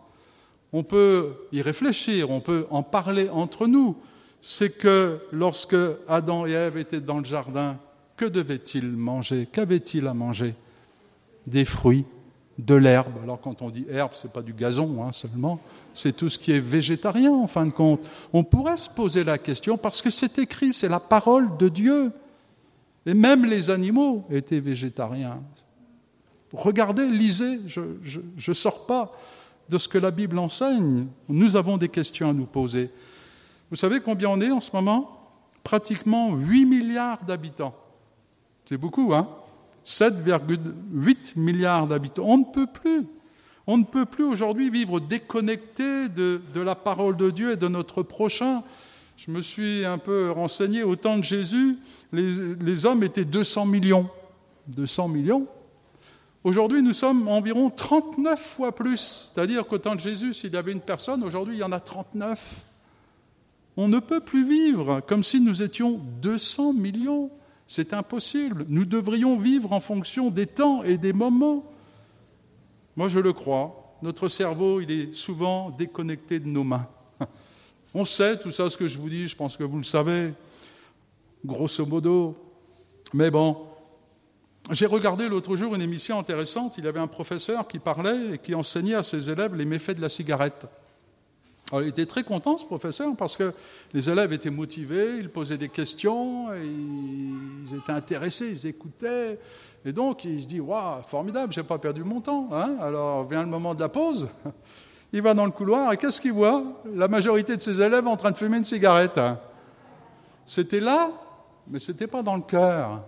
On 0.71 0.83
peut 0.83 1.33
y 1.51 1.61
réfléchir, 1.63 2.29
on 2.29 2.41
peut 2.41 2.67
en 2.69 2.83
parler 2.83 3.27
entre 3.29 3.65
nous. 3.65 3.95
C'est 4.39 4.77
que 4.77 5.19
lorsque 5.31 5.75
Adam 6.07 6.45
et 6.45 6.51
Ève 6.51 6.77
étaient 6.77 7.01
dans 7.01 7.17
le 7.17 7.25
jardin, 7.25 7.79
que 8.17 8.25
devaient-ils 8.25 8.85
manger? 8.85 9.47
Qu'avaient-ils 9.51 10.05
à 10.05 10.13
manger? 10.13 10.53
Des 11.47 11.65
fruits, 11.65 12.05
de 12.59 12.75
l'herbe. 12.75 13.13
Alors 13.23 13.41
quand 13.41 13.63
on 13.63 13.71
dit 13.71 13.87
herbe, 13.89 14.11
c'est 14.13 14.31
pas 14.31 14.43
du 14.43 14.53
gazon 14.53 15.03
hein, 15.03 15.11
seulement, 15.11 15.59
c'est 15.95 16.15
tout 16.15 16.29
ce 16.29 16.37
qui 16.37 16.51
est 16.51 16.59
végétarien 16.59 17.31
en 17.31 17.47
fin 17.47 17.65
de 17.65 17.73
compte. 17.73 18.01
On 18.31 18.43
pourrait 18.43 18.77
se 18.77 18.89
poser 18.89 19.23
la 19.23 19.39
question 19.39 19.77
parce 19.77 20.03
que 20.03 20.11
c'est 20.11 20.37
écrit, 20.37 20.71
c'est 20.71 20.89
la 20.89 20.99
parole 20.99 21.57
de 21.57 21.67
Dieu. 21.67 22.11
Et 23.07 23.15
même 23.15 23.45
les 23.45 23.71
animaux 23.71 24.25
étaient 24.29 24.59
végétariens. 24.59 25.41
Regardez, 26.55 27.07
lisez, 27.07 27.59
je 27.67 27.81
ne 28.47 28.53
sors 28.53 28.85
pas 28.85 29.11
de 29.69 29.77
ce 29.77 29.87
que 29.87 29.97
la 29.97 30.11
Bible 30.11 30.37
enseigne. 30.37 31.07
Nous 31.27 31.55
avons 31.55 31.77
des 31.77 31.89
questions 31.89 32.29
à 32.29 32.33
nous 32.33 32.45
poser. 32.45 32.91
Vous 33.69 33.75
savez 33.75 33.99
combien 33.99 34.29
on 34.29 34.41
est 34.41 34.51
en 34.51 34.59
ce 34.59 34.71
moment? 34.73 35.11
Pratiquement 35.63 36.33
8 36.33 36.65
milliards 36.65 37.23
d'habitants. 37.23 37.75
C'est 38.65 38.77
beaucoup, 38.77 39.13
hein? 39.13 39.27
7,8 39.85 41.33
milliards 41.35 41.87
d'habitants. 41.87 42.23
On 42.25 42.37
ne 42.39 42.45
peut 42.45 42.67
plus. 42.67 43.05
On 43.67 43.77
ne 43.77 43.83
peut 43.83 44.05
plus 44.05 44.23
aujourd'hui 44.23 44.69
vivre 44.69 44.99
déconnecté 44.99 46.09
de, 46.09 46.39
la 46.55 46.75
parole 46.75 47.17
de 47.17 47.31
Dieu 47.31 47.51
et 47.53 47.55
de 47.55 47.67
notre 47.67 48.03
prochain. 48.03 48.63
Je 49.17 49.31
me 49.31 49.41
suis 49.41 49.85
un 49.85 49.97
peu 49.97 50.29
renseigné. 50.31 50.83
Au 50.83 50.95
temps 50.95 51.17
de 51.17 51.23
Jésus, 51.23 51.77
les, 52.11 52.55
les 52.59 52.85
hommes 52.85 53.01
étaient 53.01 53.25
200 53.25 53.65
millions. 53.65 54.07
200 54.67 55.07
millions. 55.07 55.47
Aujourd'hui, 56.45 56.83
nous 56.83 56.93
sommes 56.93 57.27
environ 57.27 57.71
39 57.71 58.39
fois 58.39 58.71
plus. 58.71 59.31
C'est-à-dire 59.33 59.65
qu'au 59.65 59.79
temps 59.79 59.95
de 59.95 59.99
Jésus, 59.99 60.35
s'il 60.35 60.53
y 60.53 60.57
avait 60.57 60.73
une 60.73 60.79
personne, 60.79 61.23
aujourd'hui, 61.23 61.55
il 61.55 61.59
y 61.59 61.63
en 61.63 61.71
a 61.71 61.79
39. 61.79 62.63
On 63.77 63.87
ne 63.87 63.97
peut 63.97 64.19
plus 64.19 64.47
vivre 64.47 65.01
comme 65.07 65.23
si 65.23 65.41
nous 65.41 65.63
étions 65.63 65.99
200 66.21 66.73
millions. 66.73 67.31
C'est 67.65 67.93
impossible. 67.93 68.67
Nous 68.69 68.85
devrions 68.85 69.39
vivre 69.39 69.73
en 69.73 69.79
fonction 69.79 70.29
des 70.29 70.45
temps 70.45 70.83
et 70.83 70.99
des 70.99 71.13
moments. 71.13 71.65
Moi, 72.95 73.07
je 73.07 73.17
le 73.17 73.33
crois. 73.33 73.97
Notre 74.03 74.27
cerveau, 74.27 74.81
il 74.81 74.91
est 74.91 75.13
souvent 75.15 75.71
déconnecté 75.71 76.39
de 76.39 76.47
nos 76.47 76.63
mains. 76.63 76.87
On 77.95 78.05
sait 78.05 78.37
tout 78.37 78.51
ça, 78.51 78.69
ce 78.69 78.77
que 78.77 78.87
je 78.87 78.99
vous 78.99 79.09
dis, 79.09 79.27
je 79.27 79.35
pense 79.35 79.57
que 79.57 79.63
vous 79.63 79.77
le 79.77 79.83
savez, 79.83 80.31
grosso 81.43 81.87
modo. 81.87 82.37
Mais 83.15 83.31
bon, 83.31 83.57
j'ai 84.71 84.87
regardé 84.87 85.29
l'autre 85.29 85.55
jour 85.55 85.75
une 85.75 85.81
émission 85.81 86.17
intéressante. 86.17 86.77
Il 86.77 86.85
y 86.85 86.87
avait 86.87 86.99
un 86.99 87.07
professeur 87.07 87.67
qui 87.67 87.79
parlait 87.79 88.33
et 88.33 88.37
qui 88.39 88.55
enseignait 88.55 88.95
à 88.95 89.03
ses 89.03 89.29
élèves 89.29 89.55
les 89.55 89.65
méfaits 89.65 89.95
de 89.95 90.01
la 90.01 90.09
cigarette. 90.09 90.65
Alors, 91.71 91.83
il 91.83 91.89
était 91.89 92.05
très 92.05 92.23
content, 92.23 92.57
ce 92.57 92.65
professeur, 92.65 93.15
parce 93.15 93.37
que 93.37 93.53
les 93.93 94.09
élèves 94.09 94.33
étaient 94.33 94.51
motivés, 94.51 95.17
ils 95.19 95.29
posaient 95.29 95.57
des 95.57 95.69
questions, 95.69 96.47
ils 96.53 97.75
étaient 97.75 97.91
intéressés, 97.91 98.51
ils 98.51 98.67
écoutaient. 98.67 99.39
Et 99.83 99.91
donc, 99.91 100.25
il 100.25 100.41
se 100.41 100.47
dit 100.47 100.59
Waouh, 100.59 101.01
formidable, 101.03 101.53
j'ai 101.53 101.63
pas 101.63 101.77
perdu 101.77 102.03
mon 102.03 102.21
temps. 102.21 102.49
Hein 102.51 102.75
Alors, 102.79 103.27
vient 103.27 103.41
le 103.41 103.49
moment 103.49 103.73
de 103.73 103.79
la 103.79 103.89
pause. 103.89 104.29
Il 105.13 105.21
va 105.21 105.33
dans 105.33 105.45
le 105.45 105.51
couloir 105.51 105.93
et 105.93 105.97
qu'est-ce 105.97 106.19
qu'il 106.19 106.33
voit? 106.33 106.63
La 106.93 107.07
majorité 107.07 107.55
de 107.55 107.61
ses 107.61 107.79
élèves 107.79 108.05
en 108.05 108.17
train 108.17 108.31
de 108.31 108.37
fumer 108.37 108.57
une 108.57 108.65
cigarette. 108.65 109.19
C'était 110.45 110.81
là, 110.81 111.09
mais 111.67 111.79
ce 111.79 111.91
n'était 111.91 112.07
pas 112.07 112.21
dans 112.21 112.35
le 112.35 112.41
cœur. 112.41 113.01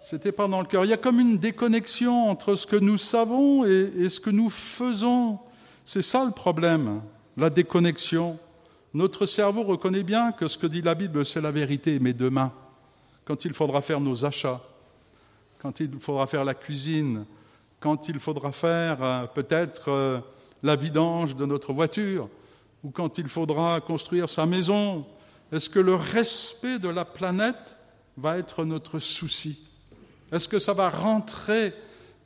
C'était 0.00 0.32
pas 0.32 0.48
dans 0.48 0.60
le 0.60 0.66
cœur. 0.66 0.86
Il 0.86 0.88
y 0.88 0.94
a 0.94 0.96
comme 0.96 1.20
une 1.20 1.36
déconnexion 1.36 2.30
entre 2.30 2.54
ce 2.54 2.66
que 2.66 2.76
nous 2.76 2.96
savons 2.96 3.66
et, 3.66 4.08
ce 4.08 4.18
que 4.18 4.30
nous 4.30 4.48
faisons. 4.48 5.38
C'est 5.84 6.00
ça 6.00 6.24
le 6.24 6.30
problème, 6.30 7.02
la 7.36 7.50
déconnexion. 7.50 8.38
Notre 8.94 9.26
cerveau 9.26 9.62
reconnaît 9.62 10.02
bien 10.02 10.32
que 10.32 10.48
ce 10.48 10.56
que 10.56 10.66
dit 10.66 10.80
la 10.80 10.94
Bible, 10.94 11.26
c'est 11.26 11.42
la 11.42 11.50
vérité, 11.50 11.98
mais 12.00 12.14
demain, 12.14 12.50
quand 13.26 13.44
il 13.44 13.52
faudra 13.52 13.82
faire 13.82 14.00
nos 14.00 14.24
achats, 14.24 14.62
quand 15.58 15.80
il 15.80 15.98
faudra 16.00 16.26
faire 16.26 16.46
la 16.46 16.54
cuisine, 16.54 17.26
quand 17.78 18.08
il 18.08 18.18
faudra 18.18 18.52
faire 18.52 19.02
euh, 19.02 19.26
peut-être 19.26 19.90
euh, 19.90 20.20
la 20.62 20.76
vidange 20.76 21.36
de 21.36 21.44
notre 21.44 21.74
voiture, 21.74 22.28
ou 22.82 22.90
quand 22.90 23.18
il 23.18 23.28
faudra 23.28 23.80
construire 23.82 24.30
sa 24.30 24.46
maison, 24.46 25.04
est-ce 25.52 25.68
que 25.68 25.78
le 25.78 25.94
respect 25.94 26.78
de 26.78 26.88
la 26.88 27.04
planète 27.04 27.76
va 28.16 28.38
être 28.38 28.64
notre 28.64 28.98
souci? 28.98 29.69
Est-ce 30.32 30.48
que 30.48 30.58
ça 30.58 30.72
va 30.72 30.90
rentrer 30.90 31.74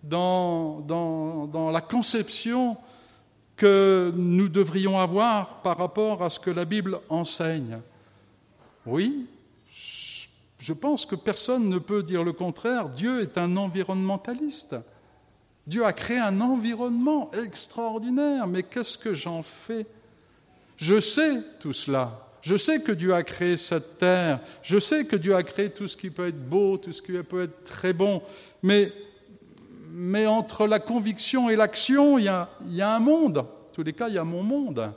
dans, 0.03 1.71
la 1.73 1.81
conception 1.81 2.77
que 3.57 4.13
nous 4.15 4.49
devrions 4.49 4.99
avoir 4.99 5.63
par 5.63 5.79
rapport 5.79 6.23
à 6.23 6.31
ce 6.31 6.39
que 6.39 6.51
la 6.51 6.65
Bible 6.65 7.01
enseigne? 7.09 7.81
Oui, 8.87 9.27
je 10.59 10.73
pense 10.73 11.07
que 11.07 11.15
personne 11.15 11.69
ne 11.69 11.79
peut 11.79 12.03
dire 12.03 12.25
le 12.25 12.33
contraire. 12.33 12.91
Dieu 12.91 13.23
est 13.23 13.39
un 13.39 13.57
environnementaliste. 13.57 14.77
Dieu 15.67 15.85
a 15.87 15.95
créé 15.95 16.19
un 16.19 16.41
environnement 16.43 17.31
extraordinaire, 17.33 18.47
mais 18.47 18.63
qu'est-ce 18.63 18.99
que 18.99 19.15
j'en 19.15 19.43
fais? 19.43 19.87
Je 20.77 21.01
sais 21.01 21.43
tout 21.61 21.73
cela. 21.73 22.24
Je 22.45 22.57
sais 22.57 22.83
que 22.83 22.93
Dieu 22.93 23.15
a 23.15 23.23
créé 23.23 23.57
cette 23.57 23.97
terre. 23.99 24.39
Je 24.61 24.79
sais 24.79 25.07
que 25.07 25.17
Dieu 25.17 25.35
a 25.35 25.43
créé 25.43 25.71
tout 25.71 25.89
ce 25.89 25.97
qui 25.97 26.11
peut 26.11 26.27
être 26.27 26.47
beau, 26.47 26.77
tout 26.77 26.93
ce 26.93 27.01
qui 27.01 27.13
peut 27.23 27.45
être 27.45 27.65
très 27.65 27.95
bon. 27.95 28.23
Mais 28.63 28.93
mais 29.97 30.27
entre 30.27 30.67
la 30.67 30.81
conviction 30.81 31.49
et 31.49 31.57
l'action, 31.57 32.19
il 32.19 32.25
y, 32.25 32.29
a, 32.29 32.49
un 32.95 32.99
monde. 32.99 33.39
En 33.39 33.73
tous 33.73 33.85
les 33.85 33.93
cas, 33.93 34.09
il 34.09 34.15
y 34.15 34.19
a 34.19 34.25
mon 34.25 34.43
monde. 34.43 34.93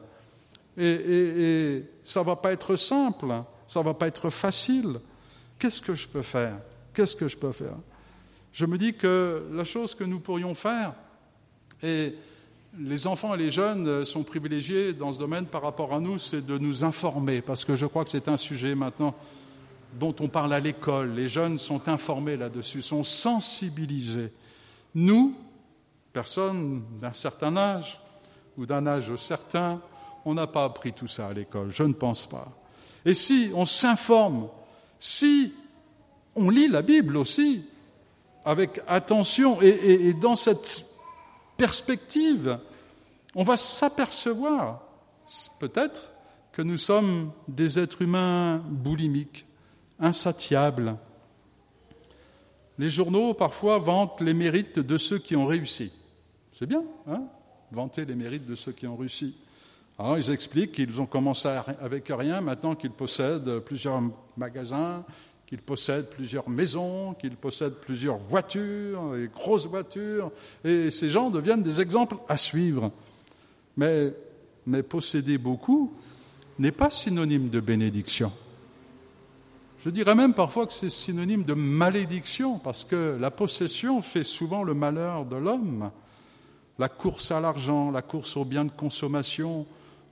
Et, 0.75 1.83
ça 2.03 2.21
ne 2.21 2.25
va 2.25 2.35
pas 2.35 2.51
être 2.51 2.75
simple, 2.75 3.27
ça 3.67 3.79
ne 3.79 3.85
va 3.85 3.93
pas 3.93 4.07
être 4.07 4.31
facile. 4.31 4.99
Qu'est-ce 5.59 5.83
que 5.83 5.93
je 5.93 6.07
peux 6.07 6.23
faire? 6.23 6.57
Qu'est-ce 6.95 7.15
que 7.15 7.27
je 7.27 7.37
peux 7.37 7.51
faire? 7.51 7.77
Je 8.51 8.65
me 8.65 8.77
dis 8.77 8.95
que 8.95 9.47
la 9.53 9.65
chose 9.65 9.93
que 9.93 10.03
nous 10.03 10.19
pourrions 10.19 10.55
faire, 10.55 10.93
et 11.83 12.15
les 12.79 13.07
enfants 13.07 13.33
et 13.33 13.37
les 13.37 13.51
jeunes 13.51 14.05
sont 14.05 14.23
privilégiés 14.23 14.93
dans 14.93 15.13
ce 15.13 15.19
domaine 15.19 15.45
par 15.45 15.61
rapport 15.61 15.93
à 15.93 15.99
nous, 15.99 16.19
c'est 16.19 16.45
de 16.45 16.57
nous 16.57 16.83
informer, 16.83 17.41
parce 17.41 17.65
que 17.65 17.75
je 17.75 17.85
crois 17.85 18.03
que 18.03 18.09
c'est 18.09 18.27
un 18.27 18.37
sujet 18.37 18.75
maintenant 18.75 19.15
dont 19.93 20.15
on 20.19 20.27
parle 20.27 20.53
à 20.53 20.59
l'école. 20.59 21.13
Les 21.13 21.29
jeunes 21.29 21.57
sont 21.57 21.87
informés 21.87 22.37
là-dessus, 22.37 22.81
sont 22.81 23.03
sensibilisés. 23.03 24.31
Nous, 24.93 25.35
personnes 26.13 26.83
d'un 27.01 27.13
certain 27.13 27.55
âge 27.57 27.99
ou 28.57 28.65
d'un 28.65 28.85
âge 28.85 29.15
certain, 29.15 29.81
on 30.25 30.33
n'a 30.33 30.47
pas 30.47 30.65
appris 30.65 30.93
tout 30.93 31.07
ça 31.07 31.27
à 31.27 31.33
l'école, 31.33 31.71
je 31.71 31.83
ne 31.83 31.93
pense 31.93 32.25
pas. 32.25 32.47
Et 33.05 33.13
si 33.13 33.51
on 33.53 33.65
s'informe, 33.65 34.49
si 34.99 35.53
on 36.35 36.49
lit 36.49 36.67
la 36.67 36.81
Bible 36.81 37.17
aussi, 37.17 37.63
avec 38.43 38.81
attention 38.87 39.61
et, 39.61 39.67
et 40.07 40.13
dans 40.13 40.35
cette 40.35 40.86
perspective, 41.57 42.59
on 43.35 43.43
va 43.43 43.57
s'apercevoir 43.57 44.83
peut-être 45.59 46.11
que 46.51 46.61
nous 46.61 46.77
sommes 46.77 47.31
des 47.47 47.79
êtres 47.79 48.01
humains 48.01 48.57
boulimiques, 48.57 49.45
insatiables, 49.99 50.97
les 52.79 52.89
journaux, 52.89 53.33
parfois, 53.33 53.79
vantent 53.79 54.21
les 54.21 54.33
mérites 54.33 54.79
de 54.79 54.97
ceux 54.97 55.17
qui 55.17 55.35
ont 55.35 55.47
réussi. 55.47 55.91
C'est 56.51 56.67
bien, 56.67 56.83
hein 57.07 57.23
Vanter 57.71 58.05
les 58.05 58.15
mérites 58.15 58.45
de 58.45 58.55
ceux 58.55 58.71
qui 58.71 58.87
ont 58.87 58.95
réussi. 58.95 59.35
Alors, 59.99 60.17
ils 60.17 60.29
expliquent 60.29 60.73
qu'ils 60.73 61.01
ont 61.01 61.07
commencé 61.07 61.47
avec 61.47 62.07
rien, 62.09 62.39
maintenant 62.39 62.75
qu'ils 62.75 62.91
possèdent 62.91 63.59
plusieurs 63.59 64.01
magasins, 64.37 65.03
qu'ils 65.47 65.61
possèdent 65.61 66.09
plusieurs 66.09 66.49
maisons, 66.49 67.13
qu'ils 67.13 67.37
possèdent 67.37 67.79
plusieurs 67.79 68.17
voitures, 68.17 69.15
et 69.15 69.29
grosses 69.33 69.65
voitures, 69.65 70.31
et 70.65 70.91
ces 70.91 71.09
gens 71.09 71.29
deviennent 71.29 71.63
des 71.63 71.79
exemples 71.79 72.17
à 72.27 72.35
suivre. 72.35 72.91
Mais, 73.77 74.13
mais 74.65 74.83
posséder 74.83 75.37
beaucoup 75.37 75.93
n'est 76.59 76.73
pas 76.73 76.89
synonyme 76.89 77.49
de 77.49 77.61
bénédiction. 77.61 78.31
Je 79.85 79.89
dirais 79.89 80.15
même 80.15 80.33
parfois 80.33 80.67
que 80.67 80.73
c'est 80.73 80.89
synonyme 80.89 81.43
de 81.43 81.53
malédiction, 81.53 82.59
parce 82.59 82.83
que 82.83 83.17
la 83.17 83.31
possession 83.31 84.01
fait 84.01 84.25
souvent 84.25 84.63
le 84.63 84.73
malheur 84.73 85.23
de 85.23 85.37
l'homme. 85.37 85.91
La 86.77 86.89
course 86.89 87.31
à 87.31 87.39
l'argent, 87.39 87.89
la 87.89 88.01
course 88.01 88.35
aux 88.35 88.43
biens 88.43 88.65
de 88.65 88.71
consommation, 88.71 89.65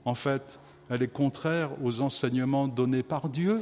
en 0.06 0.14
fait, 0.14 0.58
elle 0.88 1.02
est 1.02 1.12
contraire 1.12 1.70
aux 1.84 2.00
enseignements 2.00 2.68
donnés 2.68 3.02
par 3.02 3.28
Dieu. 3.28 3.60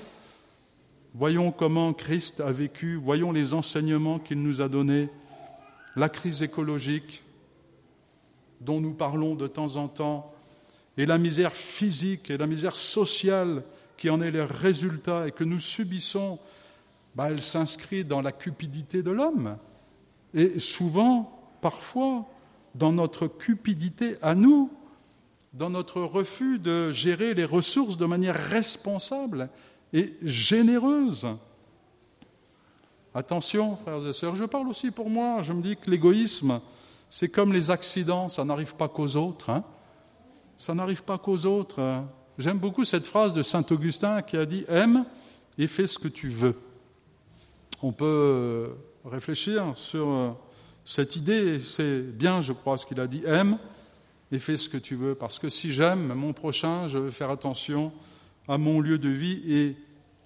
Voyons 1.17 1.53
comment 1.53 1.93
Christ 1.93 2.41
a 2.41 2.51
vécu, 2.51 2.97
voyons 2.97 3.31
les 3.31 3.55
enseignements 3.55 4.19
qu'il 4.19 4.43
nous 4.43 4.61
a 4.61 4.69
donnés, 4.69 5.09
la 5.95 6.09
crise 6.09 6.43
écologique 6.43 7.23
dont 8.61 8.81
nous 8.81 8.95
parlons 8.95 9.37
de 9.37 9.47
temps 9.47 9.77
en 9.77 9.87
temps, 9.87 10.35
et 10.97 11.07
la 11.07 11.19
misère 11.19 11.53
physique 11.53 12.31
et 12.31 12.37
la 12.37 12.49
misère 12.49 12.75
sociale 12.75 13.63
qui 13.97 14.11
en 14.11 14.21
est 14.21 14.33
le 14.33 14.43
résultat 14.43 15.29
et 15.29 15.31
que 15.31 15.45
nous 15.45 15.61
subissons, 15.61 16.41
bah, 17.15 17.31
elle 17.31 17.43
s'inscrit 17.43 18.05
dans 18.05 18.21
la 18.21 18.33
cupidité 18.33 19.05
de 19.05 19.13
l'homme. 19.13 19.57
Et 20.35 20.59
souvent, 20.59 21.57
parfois, 21.61 22.27
dans 22.75 22.93
notre 22.93 23.29
cupidité 23.29 24.17
à 24.21 24.35
nous, 24.35 24.69
dans 25.53 25.71
notre 25.71 26.01
refus 26.03 26.59
de 26.59 26.91
gérer 26.91 27.35
les 27.35 27.45
ressources 27.45 27.99
de 27.99 28.07
manière 28.07 28.35
responsable 28.35 29.49
et 29.95 30.13
généreuse. 30.23 31.27
Attention, 33.15 33.77
frères 33.77 34.05
et 34.05 34.13
sœurs, 34.13 34.35
je 34.35 34.45
parle 34.45 34.69
aussi 34.69 34.91
pour 34.91 35.09
moi, 35.09 35.41
je 35.43 35.53
me 35.53 35.63
dis 35.63 35.77
que 35.77 35.89
l'égoïsme, 35.89 36.61
c'est 37.09 37.29
comme 37.29 37.53
les 37.53 37.71
accidents, 37.71 38.29
ça 38.29 38.45
n'arrive 38.45 38.75
pas 38.75 38.89
qu'aux 38.89 39.15
autres. 39.17 39.51
Hein. 39.51 39.65
ça 40.57 40.75
n'arrive 40.75 41.05
pas 41.05 41.17
qu'aux 41.17 41.47
autres. 41.47 41.81
Hein. 41.81 42.09
J'aime 42.39 42.59
beaucoup 42.59 42.85
cette 42.85 43.07
phrase 43.07 43.33
de 43.33 43.45
Saint 43.45 43.65
Augustin 43.71 44.21
qui 44.23 44.37
a 44.37 44.45
dit 44.45 44.65
Aime 44.69 45.05
et 45.57 45.69
fais 45.69 45.87
ce 45.87 46.01
que 46.01 46.09
tu 46.09 46.29
veux. 46.29 46.57
On 47.81 47.93
peut 47.93 48.05
euh, 48.05 48.69
réfléchir 49.05 49.75
sur 49.77 50.09
euh, 50.09 50.31
cette 50.85 51.15
idée, 51.15 51.61
c'est 51.61 52.01
bien, 52.01 52.43
je 52.43 52.53
crois, 52.53 52.79
ce 52.79 52.87
qu'il 52.87 52.99
a 52.99 53.07
dit 53.07 53.23
Aime 53.27 53.59
et 54.33 54.41
fais 54.41 54.57
ce 54.57 54.69
que 54.69 54.79
tu 54.79 54.97
veux, 54.97 55.15
parce 55.15 55.39
que 55.39 55.49
si 55.49 55.71
j'aime 55.71 56.13
mon 56.15 56.33
prochain, 56.33 56.89
je 56.89 56.99
veux 56.99 57.13
faire 57.13 57.31
attention 57.31 57.93
à 58.49 58.59
mon 58.59 58.81
lieu 58.81 58.99
de 58.99 59.09
vie 59.09 59.41
et 59.47 59.77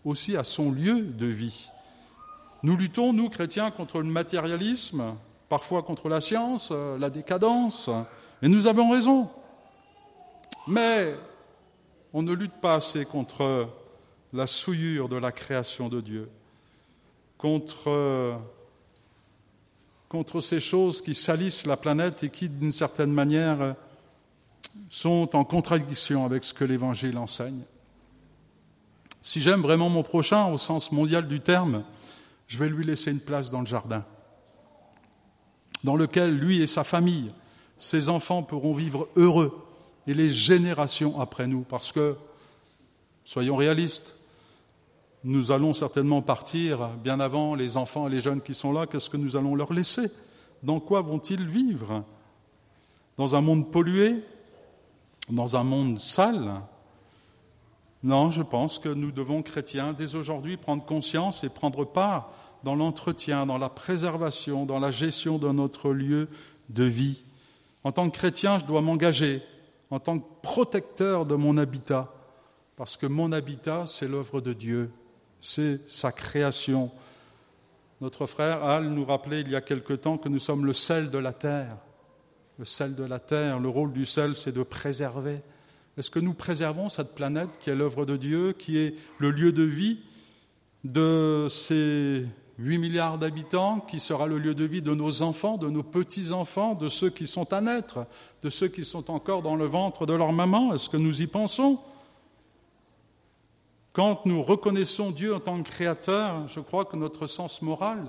aussi 0.08 0.36
à 0.36 0.44
son 0.44 0.72
lieu 0.72 1.00
de 1.00 1.26
vie. 1.26 1.68
Nous 2.62 2.76
luttons, 2.76 3.12
nous 3.12 3.28
chrétiens, 3.28 3.70
contre 3.70 3.98
le 3.98 4.04
matérialisme, 4.04 5.14
parfois 5.48 5.82
contre 5.82 6.08
la 6.08 6.20
science, 6.20 6.70
euh, 6.72 6.98
la 6.98 7.10
décadence, 7.10 7.90
et 8.42 8.48
nous 8.48 8.66
avons 8.66 8.90
raison. 8.90 9.30
Mais 10.66 11.14
on 12.12 12.22
ne 12.22 12.32
lutte 12.32 12.60
pas 12.60 12.74
assez 12.74 13.04
contre 13.04 13.68
la 14.32 14.46
souillure 14.46 15.08
de 15.08 15.16
la 15.16 15.32
création 15.32 15.88
de 15.88 16.00
Dieu, 16.00 16.28
contre, 17.38 18.38
contre 20.08 20.40
ces 20.40 20.60
choses 20.60 21.00
qui 21.00 21.14
salissent 21.14 21.66
la 21.66 21.76
planète 21.76 22.24
et 22.24 22.30
qui, 22.30 22.48
d'une 22.48 22.72
certaine 22.72 23.12
manière, 23.12 23.74
sont 24.90 25.34
en 25.34 25.44
contradiction 25.44 26.24
avec 26.24 26.44
ce 26.44 26.52
que 26.52 26.64
l'Évangile 26.64 27.16
enseigne. 27.16 27.62
Si 29.22 29.40
j'aime 29.40 29.62
vraiment 29.62 29.88
mon 29.88 30.02
prochain 30.02 30.46
au 30.46 30.58
sens 30.58 30.92
mondial 30.92 31.26
du 31.26 31.40
terme, 31.40 31.84
je 32.46 32.58
vais 32.58 32.68
lui 32.68 32.84
laisser 32.84 33.10
une 33.10 33.20
place 33.20 33.50
dans 33.50 33.60
le 33.60 33.66
jardin, 33.66 34.04
dans 35.84 35.96
lequel 35.96 36.36
lui 36.36 36.62
et 36.62 36.66
sa 36.66 36.84
famille, 36.84 37.32
ses 37.76 38.08
enfants 38.08 38.42
pourront 38.42 38.72
vivre 38.72 39.08
heureux 39.16 39.64
et 40.06 40.14
les 40.14 40.32
générations 40.32 41.20
après 41.20 41.46
nous, 41.46 41.62
parce 41.62 41.92
que, 41.92 42.16
soyons 43.24 43.56
réalistes, 43.56 44.14
nous 45.24 45.50
allons 45.50 45.74
certainement 45.74 46.22
partir 46.22 46.88
bien 47.02 47.20
avant 47.20 47.54
les 47.54 47.76
enfants 47.76 48.08
et 48.08 48.10
les 48.10 48.20
jeunes 48.20 48.40
qui 48.40 48.54
sont 48.54 48.72
là, 48.72 48.86
qu'est-ce 48.86 49.10
que 49.10 49.16
nous 49.16 49.36
allons 49.36 49.54
leur 49.54 49.72
laisser? 49.72 50.10
Dans 50.62 50.80
quoi 50.80 51.02
vont-ils 51.02 51.46
vivre? 51.46 52.04
Dans 53.16 53.34
un 53.34 53.40
monde 53.40 53.70
pollué? 53.70 54.24
Dans 55.28 55.56
un 55.56 55.64
monde 55.64 55.98
sale? 55.98 56.62
Non, 58.02 58.30
je 58.30 58.42
pense 58.42 58.78
que 58.78 58.88
nous 58.88 59.10
devons, 59.10 59.42
chrétiens, 59.42 59.92
dès 59.92 60.14
aujourd'hui 60.14 60.56
prendre 60.56 60.84
conscience 60.84 61.42
et 61.42 61.48
prendre 61.48 61.84
part 61.84 62.30
dans 62.62 62.74
l'entretien, 62.74 63.46
dans 63.46 63.58
la 63.58 63.68
préservation, 63.68 64.66
dans 64.66 64.78
la 64.78 64.90
gestion 64.90 65.38
de 65.38 65.50
notre 65.50 65.90
lieu 65.90 66.28
de 66.68 66.84
vie. 66.84 67.22
En 67.84 67.92
tant 67.92 68.08
que 68.10 68.16
chrétien, 68.16 68.58
je 68.58 68.64
dois 68.64 68.82
m'engager 68.82 69.42
en 69.90 69.98
tant 69.98 70.18
que 70.18 70.26
protecteur 70.42 71.24
de 71.26 71.34
mon 71.34 71.56
habitat, 71.56 72.12
parce 72.76 72.96
que 72.96 73.06
mon 73.06 73.32
habitat, 73.32 73.84
c'est 73.86 74.06
l'œuvre 74.06 74.40
de 74.40 74.52
Dieu, 74.52 74.90
c'est 75.40 75.80
sa 75.88 76.12
création. 76.12 76.90
Notre 78.00 78.26
frère 78.26 78.62
Al 78.64 78.90
nous 78.90 79.04
rappelait 79.04 79.40
il 79.40 79.50
y 79.50 79.56
a 79.56 79.60
quelque 79.60 79.94
temps 79.94 80.18
que 80.18 80.28
nous 80.28 80.38
sommes 80.38 80.66
le 80.66 80.72
sel 80.72 81.10
de 81.10 81.18
la 81.18 81.32
terre. 81.32 81.76
Le 82.58 82.64
sel 82.64 82.94
de 82.94 83.04
la 83.04 83.20
terre, 83.20 83.60
le 83.60 83.68
rôle 83.68 83.92
du 83.92 84.04
sel, 84.04 84.36
c'est 84.36 84.52
de 84.52 84.62
préserver. 84.62 85.40
Est-ce 85.98 86.12
que 86.12 86.20
nous 86.20 86.32
préservons 86.32 86.88
cette 86.88 87.16
planète 87.16 87.50
qui 87.58 87.70
est 87.70 87.74
l'œuvre 87.74 88.06
de 88.06 88.16
Dieu, 88.16 88.52
qui 88.52 88.78
est 88.78 88.94
le 89.18 89.32
lieu 89.32 89.50
de 89.50 89.64
vie 89.64 89.98
de 90.84 91.48
ces 91.50 92.24
8 92.58 92.78
milliards 92.78 93.18
d'habitants, 93.18 93.80
qui 93.80 93.98
sera 93.98 94.28
le 94.28 94.38
lieu 94.38 94.54
de 94.54 94.62
vie 94.62 94.80
de 94.80 94.94
nos 94.94 95.22
enfants, 95.22 95.56
de 95.56 95.68
nos 95.68 95.82
petits-enfants, 95.82 96.76
de 96.76 96.88
ceux 96.88 97.10
qui 97.10 97.26
sont 97.26 97.52
à 97.52 97.60
naître, 97.60 98.06
de 98.42 98.48
ceux 98.48 98.68
qui 98.68 98.84
sont 98.84 99.10
encore 99.10 99.42
dans 99.42 99.56
le 99.56 99.64
ventre 99.64 100.06
de 100.06 100.12
leur 100.12 100.32
maman? 100.32 100.72
Est-ce 100.72 100.88
que 100.88 100.96
nous 100.96 101.20
y 101.20 101.26
pensons? 101.26 101.80
Quand 103.92 104.24
nous 104.24 104.40
reconnaissons 104.40 105.10
Dieu 105.10 105.34
en 105.34 105.40
tant 105.40 105.60
que 105.60 105.68
créateur, 105.68 106.48
je 106.48 106.60
crois 106.60 106.84
que 106.84 106.96
notre 106.96 107.26
sens 107.26 107.60
moral 107.60 108.04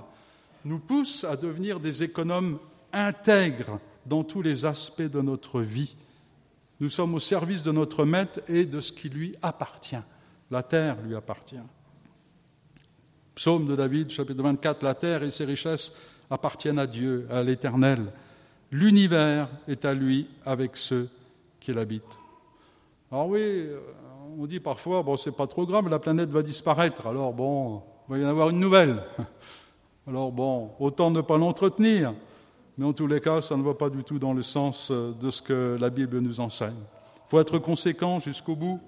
nous 0.64 0.78
pousse 0.78 1.24
à 1.24 1.34
devenir 1.34 1.80
des 1.80 2.04
économes 2.04 2.60
intègres 2.92 3.80
dans 4.06 4.22
tous 4.22 4.42
les 4.42 4.64
aspects 4.64 5.02
de 5.02 5.20
notre 5.20 5.60
vie. 5.60 5.96
Nous 6.80 6.88
sommes 6.88 7.14
au 7.14 7.18
service 7.18 7.62
de 7.62 7.72
notre 7.72 8.06
maître 8.06 8.40
et 8.48 8.64
de 8.64 8.80
ce 8.80 8.92
qui 8.92 9.10
lui 9.10 9.36
appartient. 9.42 10.02
La 10.50 10.62
terre 10.62 10.96
lui 11.02 11.14
appartient. 11.14 11.56
Psaume 13.34 13.66
de 13.66 13.76
David, 13.76 14.10
chapitre 14.10 14.42
24, 14.42 14.82
la 14.82 14.94
terre 14.94 15.22
et 15.22 15.30
ses 15.30 15.44
richesses 15.44 15.92
appartiennent 16.30 16.78
à 16.78 16.86
Dieu, 16.86 17.26
à 17.30 17.42
l'Éternel. 17.42 18.12
L'univers 18.70 19.48
est 19.68 19.84
à 19.84 19.92
lui 19.92 20.26
avec 20.46 20.76
ceux 20.76 21.10
qui 21.58 21.72
l'habitent. 21.74 22.18
Alors 23.12 23.28
oui, 23.28 23.66
on 24.38 24.46
dit 24.46 24.60
parfois, 24.60 25.02
bon, 25.02 25.16
c'est 25.16 25.32
pas 25.32 25.46
trop 25.46 25.66
grave, 25.66 25.88
la 25.88 25.98
planète 25.98 26.30
va 26.30 26.42
disparaître. 26.42 27.06
Alors 27.06 27.34
bon, 27.34 27.82
il 28.08 28.12
va 28.12 28.18
y 28.18 28.24
en 28.24 28.28
avoir 28.28 28.50
une 28.50 28.60
nouvelle. 28.60 29.02
Alors 30.06 30.32
bon, 30.32 30.70
autant 30.80 31.10
ne 31.10 31.20
pas 31.20 31.36
l'entretenir. 31.36 32.14
Mais 32.80 32.86
en 32.86 32.94
tous 32.94 33.06
les 33.06 33.20
cas, 33.20 33.42
ça 33.42 33.58
ne 33.58 33.62
va 33.62 33.74
pas 33.74 33.90
du 33.90 34.02
tout 34.04 34.18
dans 34.18 34.32
le 34.32 34.40
sens 34.40 34.90
de 34.90 35.30
ce 35.30 35.42
que 35.42 35.76
la 35.78 35.90
Bible 35.90 36.18
nous 36.20 36.40
enseigne. 36.40 36.78
Il 36.78 37.28
faut 37.28 37.38
être 37.38 37.58
conséquent 37.58 38.18
jusqu'au 38.20 38.56
bout. 38.56 38.80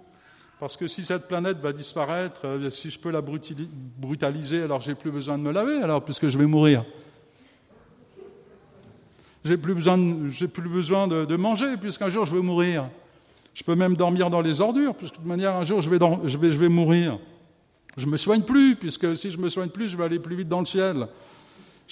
Parce 0.59 0.79
que 0.79 0.87
si 0.87 1.05
cette 1.05 1.29
planète 1.29 1.59
va 1.59 1.75
disparaître, 1.75 2.47
euh, 2.47 2.71
si 2.71 2.89
je 2.89 2.99
peux 2.99 3.11
la 3.11 3.21
brutaliser, 3.21 4.63
alors 4.63 4.81
j'ai 4.81 4.95
plus 4.95 5.11
besoin 5.11 5.37
de 5.37 5.43
me 5.43 5.53
laver, 5.53 5.75
alors 5.83 6.03
puisque 6.03 6.29
je 6.29 6.39
vais 6.39 6.47
mourir. 6.47 6.87
J'ai 9.45 9.59
plus 9.59 9.75
besoin, 9.75 9.99
de, 9.99 10.47
plus 10.47 10.71
besoin 10.71 11.07
de, 11.07 11.37
manger, 11.37 11.77
puisqu'un 11.77 12.09
jour 12.09 12.25
je 12.25 12.35
vais 12.35 12.41
mourir. 12.41 12.89
Je 13.53 13.63
peux 13.63 13.75
même 13.75 13.95
dormir 13.95 14.31
dans 14.31 14.41
les 14.41 14.63
ordures, 14.63 14.95
puisque 14.95 15.17
de 15.17 15.19
toute 15.19 15.27
manière 15.27 15.55
un 15.55 15.67
jour 15.67 15.83
je 15.83 15.91
vais, 15.91 15.99
je 16.25 16.39
vais, 16.39 16.51
je 16.51 16.57
vais 16.57 16.71
mourir. 16.71 17.19
Je 17.99 18.07
me 18.07 18.17
soigne 18.17 18.43
plus, 18.43 18.75
puisque 18.75 19.19
si 19.19 19.31
je 19.31 19.37
me 19.37 19.51
soigne 19.51 19.69
plus, 19.69 19.89
je 19.89 19.99
vais 19.99 20.05
aller 20.05 20.19
plus 20.19 20.35
vite 20.35 20.49
dans 20.49 20.61
le 20.61 20.67
ciel. 20.67 21.09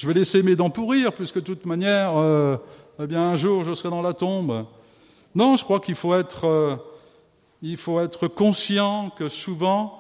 Je 0.01 0.07
vais 0.07 0.15
laisser 0.15 0.43
mes 0.43 0.57
dents 0.57 0.71
pourrir, 0.71 1.13
puisque 1.13 1.35
de 1.35 1.41
toute 1.41 1.67
manière, 1.67 2.17
euh, 2.17 2.57
eh 2.99 3.07
bien 3.07 3.23
un 3.23 3.35
jour 3.35 3.65
je 3.65 3.75
serai 3.75 3.91
dans 3.91 4.01
la 4.01 4.15
tombe. 4.15 4.65
Non, 5.35 5.57
je 5.57 5.65
crois 5.65 5.79
qu'il 5.79 5.95
faut 5.95 6.15
être 6.15 6.47
euh, 6.47 6.77
il 7.61 7.77
faut 7.77 8.01
être 8.01 8.27
conscient 8.27 9.11
que 9.11 9.29
souvent, 9.29 9.99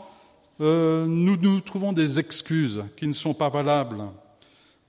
euh, 0.62 1.04
nous 1.04 1.36
nous 1.36 1.60
trouvons 1.60 1.92
des 1.92 2.18
excuses 2.18 2.82
qui 2.96 3.06
ne 3.08 3.12
sont 3.12 3.34
pas 3.34 3.50
valables. 3.50 4.02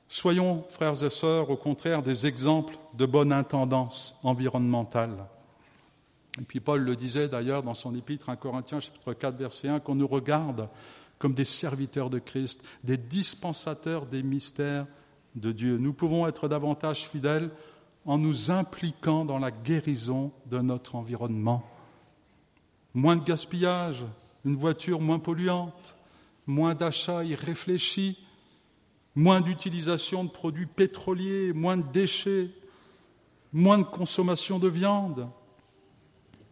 Soyons, 0.08 0.63
frères 0.69 1.04
et 1.04 1.10
sœurs, 1.10 1.50
au 1.50 1.58
contraire, 1.58 2.04
des 2.04 2.26
exemples 2.26 2.78
de 2.93 3.06
bonne 3.06 3.34
intendance 3.34 4.15
environnementale. 4.24 5.26
Et 6.39 6.43
puis 6.43 6.62
Paul 6.62 6.84
le 6.84 6.95
disait 6.95 7.28
d'ailleurs 7.28 7.63
dans 7.63 7.74
son 7.74 7.93
épître 7.95 8.30
à 8.30 8.38
Corinthiens 8.38 8.80
chapitre 8.80 9.12
4 9.12 9.36
verset 9.36 9.67
1 9.67 9.82
qu'on 9.82 9.95
nous 9.95 10.08
regarde 10.08 10.69
comme 11.19 11.34
des 11.34 11.43
serviteurs 11.43 12.10
de 12.10 12.19
Christ, 12.19 12.62
des 12.86 12.95
dispensateurs 12.97 14.06
des 14.06 14.24
mystères 14.24 14.88
de 15.36 15.52
Dieu. 15.52 15.78
Nous 15.78 15.94
pouvons 15.94 16.28
être 16.28 16.48
davantage 16.48 17.08
fidèles 17.08 17.50
en 18.06 18.17
nous 18.17 18.52
impliquant 18.52 19.26
dans 19.26 19.39
la 19.39 19.52
guérison 19.52 20.32
de 20.48 20.60
notre 20.60 20.96
environnement 20.96 21.63
moins 22.94 23.15
de 23.15 23.24
gaspillage, 23.24 24.04
une 24.46 24.56
voiture 24.56 25.00
moins 25.00 25.20
polluante, 25.20 25.96
moins 26.48 26.76
d'achats 26.76 27.24
irréfléchis, 27.24 28.17
moins 29.15 29.41
d'utilisation 29.41 30.24
de 30.24 30.30
produits 30.30 30.65
pétroliers, 30.65 31.54
moins 31.54 31.78
de 31.78 31.89
déchets, 31.91 32.50
moins 33.54 33.78
de 33.78 33.84
consommation 33.84 34.60
de 34.60 34.67
viande. 34.67 35.28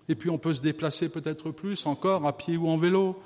Et 0.08 0.16
puis 0.16 0.30
on 0.30 0.38
peut 0.38 0.54
se 0.54 0.62
déplacer 0.62 1.10
peut-être 1.10 1.52
plus 1.52 1.86
encore 1.86 2.26
à 2.26 2.36
pied 2.36 2.58
ou 2.58 2.70
en 2.70 2.78
vélo, 2.78 3.22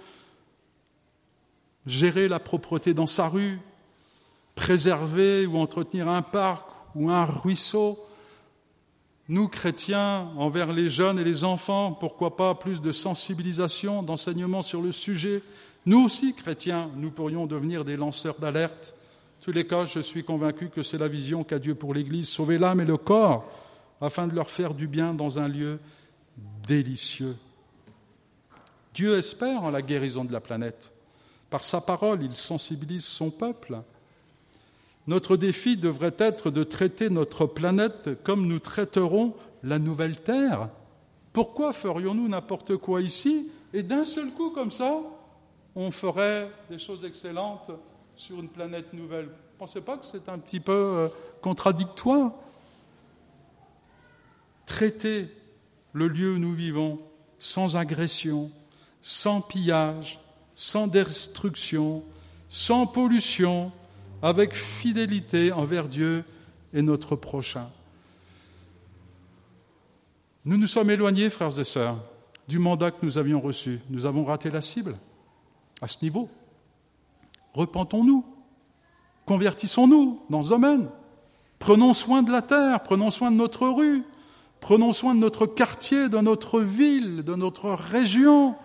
gérer 1.86 2.28
la 2.28 2.39
propreté 2.39 2.93
dans 2.93 3.08
sa 3.08 3.28
rue, 3.28 3.60
préserver 4.56 5.45
ou 5.45 5.58
entretenir 5.58 6.08
un 6.08 6.22
parc 6.22 6.68
ou 6.95 7.10
un 7.10 7.26
ruisseau, 7.26 7.99
nous, 9.30 9.47
chrétiens, 9.47 10.30
envers 10.38 10.74
les 10.74 10.89
jeunes 10.89 11.18
et 11.18 11.24
les 11.24 11.45
enfants, 11.45 11.93
pourquoi 11.93 12.36
pas 12.36 12.56
plus 12.56 12.82
de 12.82 12.91
sensibilisation, 12.91 14.04
d'enseignement 14.04 14.62
sur 14.62 14.82
le 14.82 14.91
sujet 14.91 15.41
Nous 15.86 16.04
aussi, 16.04 16.34
chrétiens, 16.34 16.89
nous 16.97 17.10
pourrions 17.10 17.45
devenir 17.45 17.86
des 17.86 17.95
lanceurs 17.95 18.38
d'alerte. 18.38 18.93
En 19.39 19.43
tous 19.45 19.54
les 19.54 19.66
cas, 19.66 19.86
je 19.86 20.01
suis 20.01 20.26
convaincu 20.26 20.70
que 20.70 20.84
c'est 20.84 20.97
la 20.97 21.08
vision 21.08 21.45
qu'a 21.45 21.60
Dieu 21.60 21.74
pour 21.74 21.93
l'Église, 21.93 22.28
sauver 22.28 22.58
l'âme 22.58 22.82
et 22.82 22.86
le 22.86 22.97
corps, 22.97 23.49
afin 24.01 24.28
de 24.28 24.36
leur 24.36 24.49
faire 24.49 24.74
du 24.74 24.88
bien 24.88 25.14
dans 25.14 25.39
un 25.39 25.47
lieu 25.47 25.80
délicieux. 26.68 27.38
Dieu 28.93 29.18
espère 29.18 29.64
en 29.64 29.72
la 29.72 29.82
guérison 29.82 30.26
de 30.26 30.34
la 30.34 30.41
planète. 30.41 30.91
Par 31.49 31.64
sa 31.64 31.80
parole, 31.80 32.24
il 32.24 32.36
sensibilise 32.36 33.06
son 33.06 33.32
peuple. 33.32 33.82
Notre 35.08 35.36
défi 35.36 35.76
devrait 35.76 36.16
être 36.18 36.49
de 36.49 36.64
traiter 36.64 37.10
notre 37.10 37.45
planète 37.45 38.24
comme 38.24 38.47
nous 38.47 38.60
traiterons 38.60 39.34
la 39.64 39.80
nouvelle 39.80 40.22
Terre. 40.22 40.70
Pourquoi 41.34 41.74
ferions-nous 41.74 42.28
n'importe 42.30 42.78
quoi 42.78 43.01
ici 43.01 43.49
et 43.74 43.84
d'un 43.84 44.06
seul 44.06 44.32
coup 44.32 44.51
comme 44.51 44.72
ça, 44.72 44.97
on 45.76 45.89
ferait 45.91 46.49
des 46.70 46.78
choses 46.78 47.04
excellentes 47.06 47.72
sur 48.16 48.39
une 48.39 48.49
planète 48.49 48.93
nouvelle? 48.93 49.26
Ne 49.26 49.58
pensez 49.58 49.82
pas 49.82 49.97
que 49.97 50.06
c'est 50.06 50.30
un 50.30 50.38
petit 50.38 50.60
peu 50.60 50.72
euh, 50.72 51.08
contradictoire? 51.41 52.32
Traiter 54.66 55.28
le 55.91 56.08
lieu 56.08 56.36
où 56.36 56.39
nous 56.39 56.54
vivons 56.54 56.97
sans 57.39 57.76
agression, 57.76 58.51
sans 59.01 59.41
pillage, 59.41 60.20
sans 60.56 60.88
destruction, 60.88 62.04
sans 62.47 62.86
pollution, 62.86 63.72
avec 64.24 64.55
fidélité 64.55 65.51
envers 65.51 65.89
Dieu 65.89 66.24
et 66.74 66.82
notre 66.82 67.17
prochain. 67.17 67.69
Nous 70.45 70.57
nous 70.57 70.65
sommes 70.65 70.89
éloignés, 70.89 71.30
frères 71.30 71.59
et 71.59 71.65
sœurs, 71.65 72.01
du 72.47 72.57
mandat 72.57 72.91
que 72.91 73.05
nous 73.05 73.17
avions 73.17 73.41
reçu. 73.41 73.82
Nous 73.89 74.05
avons 74.05 74.24
raté 74.24 74.49
la 74.49 74.61
cible 74.61 74.97
à 75.82 75.89
ce 75.89 75.97
niveau. 76.01 76.30
Repentons-nous, 77.53 78.26
convertissons-nous 79.26 80.21
dans 80.30 80.41
ce 80.41 80.49
domaine. 80.49 80.89
Prenons 81.59 81.93
soin 81.93 82.24
de 82.24 82.32
la 82.32 82.41
terre, 82.41 82.82
prenons 82.82 83.11
soin 83.11 83.30
de 83.30 83.36
notre 83.36 83.67
rue, 83.67 84.03
prenons 84.61 84.93
soin 84.93 85.15
de 85.15 85.19
notre 85.19 85.45
quartier, 85.45 86.07
de 86.07 86.19
notre 86.19 86.61
ville, 86.61 87.24
de 87.24 87.36
notre 87.36 87.71
région, 87.71 88.55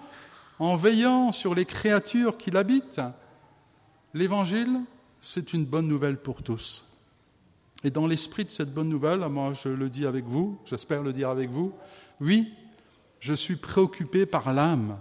en 0.61 0.77
veillant 0.77 1.33
sur 1.33 1.57
les 1.57 1.65
créatures 1.65 2.37
qui 2.37 2.53
l'habitent. 2.53 3.01
L'Évangile, 4.15 4.83
c'est 5.21 5.53
une 5.53 5.65
bonne 5.65 5.89
nouvelle 5.89 6.17
pour 6.17 6.43
tous. 6.43 6.87
Et 7.85 7.91
dans 7.91 8.07
l'esprit 8.07 8.45
de 8.45 8.51
cette 8.51 8.75
bonne 8.75 8.89
nouvelle, 8.89 9.21
moi 9.29 9.53
je 9.53 9.69
le 9.69 9.89
dis 9.89 10.07
avec 10.07 10.25
vous, 10.25 10.59
j'espère 10.65 11.03
le 11.03 11.13
dire 11.13 11.29
avec 11.29 11.51
vous, 11.51 11.73
oui, 12.21 12.53
je 13.21 13.35
suis 13.35 13.57
préoccupé 13.57 14.27
par 14.27 14.53
l'âme, 14.53 14.99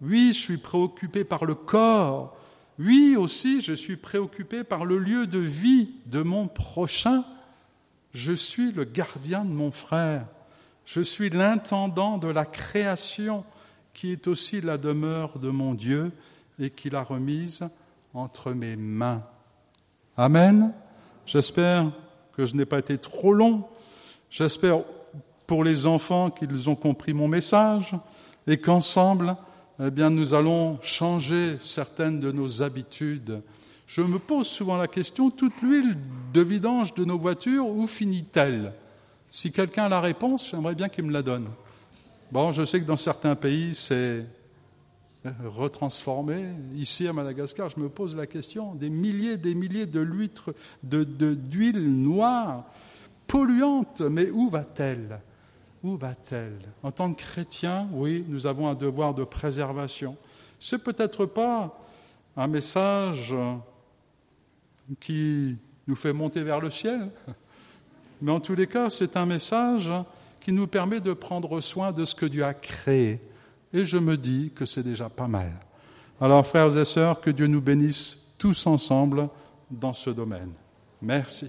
oui, 0.00 0.32
je 0.34 0.40
suis 0.40 0.58
préoccupé 0.58 1.24
par 1.24 1.44
le 1.44 1.54
corps, 1.54 2.36
oui 2.78 3.16
aussi, 3.16 3.60
je 3.60 3.72
suis 3.72 3.96
préoccupé 3.96 4.64
par 4.64 4.84
le 4.84 4.98
lieu 4.98 5.26
de 5.26 5.38
vie 5.38 5.90
de 6.06 6.22
mon 6.22 6.46
prochain, 6.46 7.24
je 8.14 8.32
suis 8.32 8.72
le 8.72 8.84
gardien 8.84 9.44
de 9.44 9.52
mon 9.52 9.70
frère, 9.70 10.26
je 10.86 11.00
suis 11.00 11.30
l'intendant 11.30 12.18
de 12.18 12.28
la 12.28 12.44
création 12.44 13.44
qui 13.94 14.12
est 14.12 14.26
aussi 14.26 14.60
la 14.60 14.78
demeure 14.78 15.38
de 15.38 15.50
mon 15.50 15.74
Dieu 15.74 16.12
et 16.58 16.70
qui 16.70 16.90
l'a 16.90 17.02
remise 17.02 17.60
entre 18.14 18.52
mes 18.52 18.76
mains. 18.76 19.22
Amen. 20.16 20.72
J'espère 21.24 21.90
que 22.36 22.44
je 22.44 22.54
n'ai 22.54 22.66
pas 22.66 22.78
été 22.78 22.98
trop 22.98 23.32
long. 23.32 23.64
J'espère 24.30 24.80
pour 25.46 25.64
les 25.64 25.86
enfants 25.86 26.30
qu'ils 26.30 26.68
ont 26.68 26.74
compris 26.74 27.14
mon 27.14 27.28
message 27.28 27.94
et 28.46 28.58
qu'ensemble, 28.58 29.36
eh 29.82 29.90
bien, 29.90 30.10
nous 30.10 30.34
allons 30.34 30.78
changer 30.82 31.56
certaines 31.60 32.20
de 32.20 32.30
nos 32.30 32.62
habitudes. 32.62 33.42
Je 33.86 34.02
me 34.02 34.18
pose 34.18 34.46
souvent 34.46 34.76
la 34.76 34.86
question, 34.86 35.30
toute 35.30 35.60
l'huile 35.62 35.96
de 36.32 36.40
vidange 36.40 36.94
de 36.94 37.04
nos 37.04 37.18
voitures, 37.18 37.66
où 37.66 37.86
finit-elle? 37.86 38.72
Si 39.30 39.50
quelqu'un 39.50 39.84
a 39.84 39.88
la 39.88 40.00
réponse, 40.00 40.50
j'aimerais 40.50 40.74
bien 40.74 40.88
qu'il 40.88 41.04
me 41.04 41.12
la 41.12 41.22
donne. 41.22 41.48
Bon, 42.30 42.52
je 42.52 42.64
sais 42.64 42.80
que 42.80 42.86
dans 42.86 42.96
certains 42.96 43.34
pays, 43.34 43.74
c'est 43.74 44.26
retransformé. 45.24 46.48
Ici, 46.74 47.06
à 47.06 47.12
Madagascar, 47.12 47.68
je 47.68 47.78
me 47.78 47.88
pose 47.88 48.16
la 48.16 48.26
question, 48.26 48.74
des 48.74 48.90
milliers 48.90 49.36
des 49.36 49.54
milliers 49.54 49.86
de 49.86 50.00
l'huître 50.00 50.54
d'huile 50.82 52.00
noire, 52.02 52.64
polluante, 53.26 54.00
mais 54.00 54.30
où 54.30 54.50
va-t-elle? 54.50 55.20
Où 55.82 55.96
va-t-elle? 55.96 56.58
En 56.82 56.92
tant 56.92 57.12
que 57.12 57.20
chrétien, 57.20 57.88
oui, 57.92 58.24
nous 58.28 58.46
avons 58.46 58.68
un 58.68 58.74
devoir 58.74 59.14
de 59.14 59.24
préservation. 59.24 60.16
C'est 60.60 60.82
peut-être 60.82 61.26
pas 61.26 61.78
un 62.36 62.46
message 62.46 63.34
qui 65.00 65.56
nous 65.86 65.96
fait 65.96 66.12
monter 66.12 66.42
vers 66.42 66.60
le 66.60 66.70
ciel, 66.70 67.10
mais 68.20 68.30
en 68.30 68.40
tous 68.40 68.54
les 68.54 68.66
cas, 68.66 68.90
c'est 68.90 69.16
un 69.16 69.26
message 69.26 69.92
qui 70.40 70.52
nous 70.52 70.66
permet 70.66 71.00
de 71.00 71.12
prendre 71.12 71.60
soin 71.60 71.92
de 71.92 72.04
ce 72.04 72.14
que 72.14 72.26
Dieu 72.26 72.44
a 72.44 72.54
créé 72.54 73.20
et 73.72 73.84
je 73.84 73.96
me 73.96 74.16
dis 74.16 74.52
que 74.54 74.66
c'est 74.66 74.82
déjà 74.82 75.08
pas 75.08 75.28
mal. 75.28 75.52
Alors, 76.20 76.46
frères 76.46 76.76
et 76.76 76.84
sœurs, 76.84 77.20
que 77.20 77.30
Dieu 77.30 77.46
nous 77.46 77.60
bénisse 77.60 78.16
tous 78.38 78.66
ensemble 78.66 79.28
dans 79.70 79.92
ce 79.92 80.10
domaine. 80.10 80.52
Merci. 81.00 81.48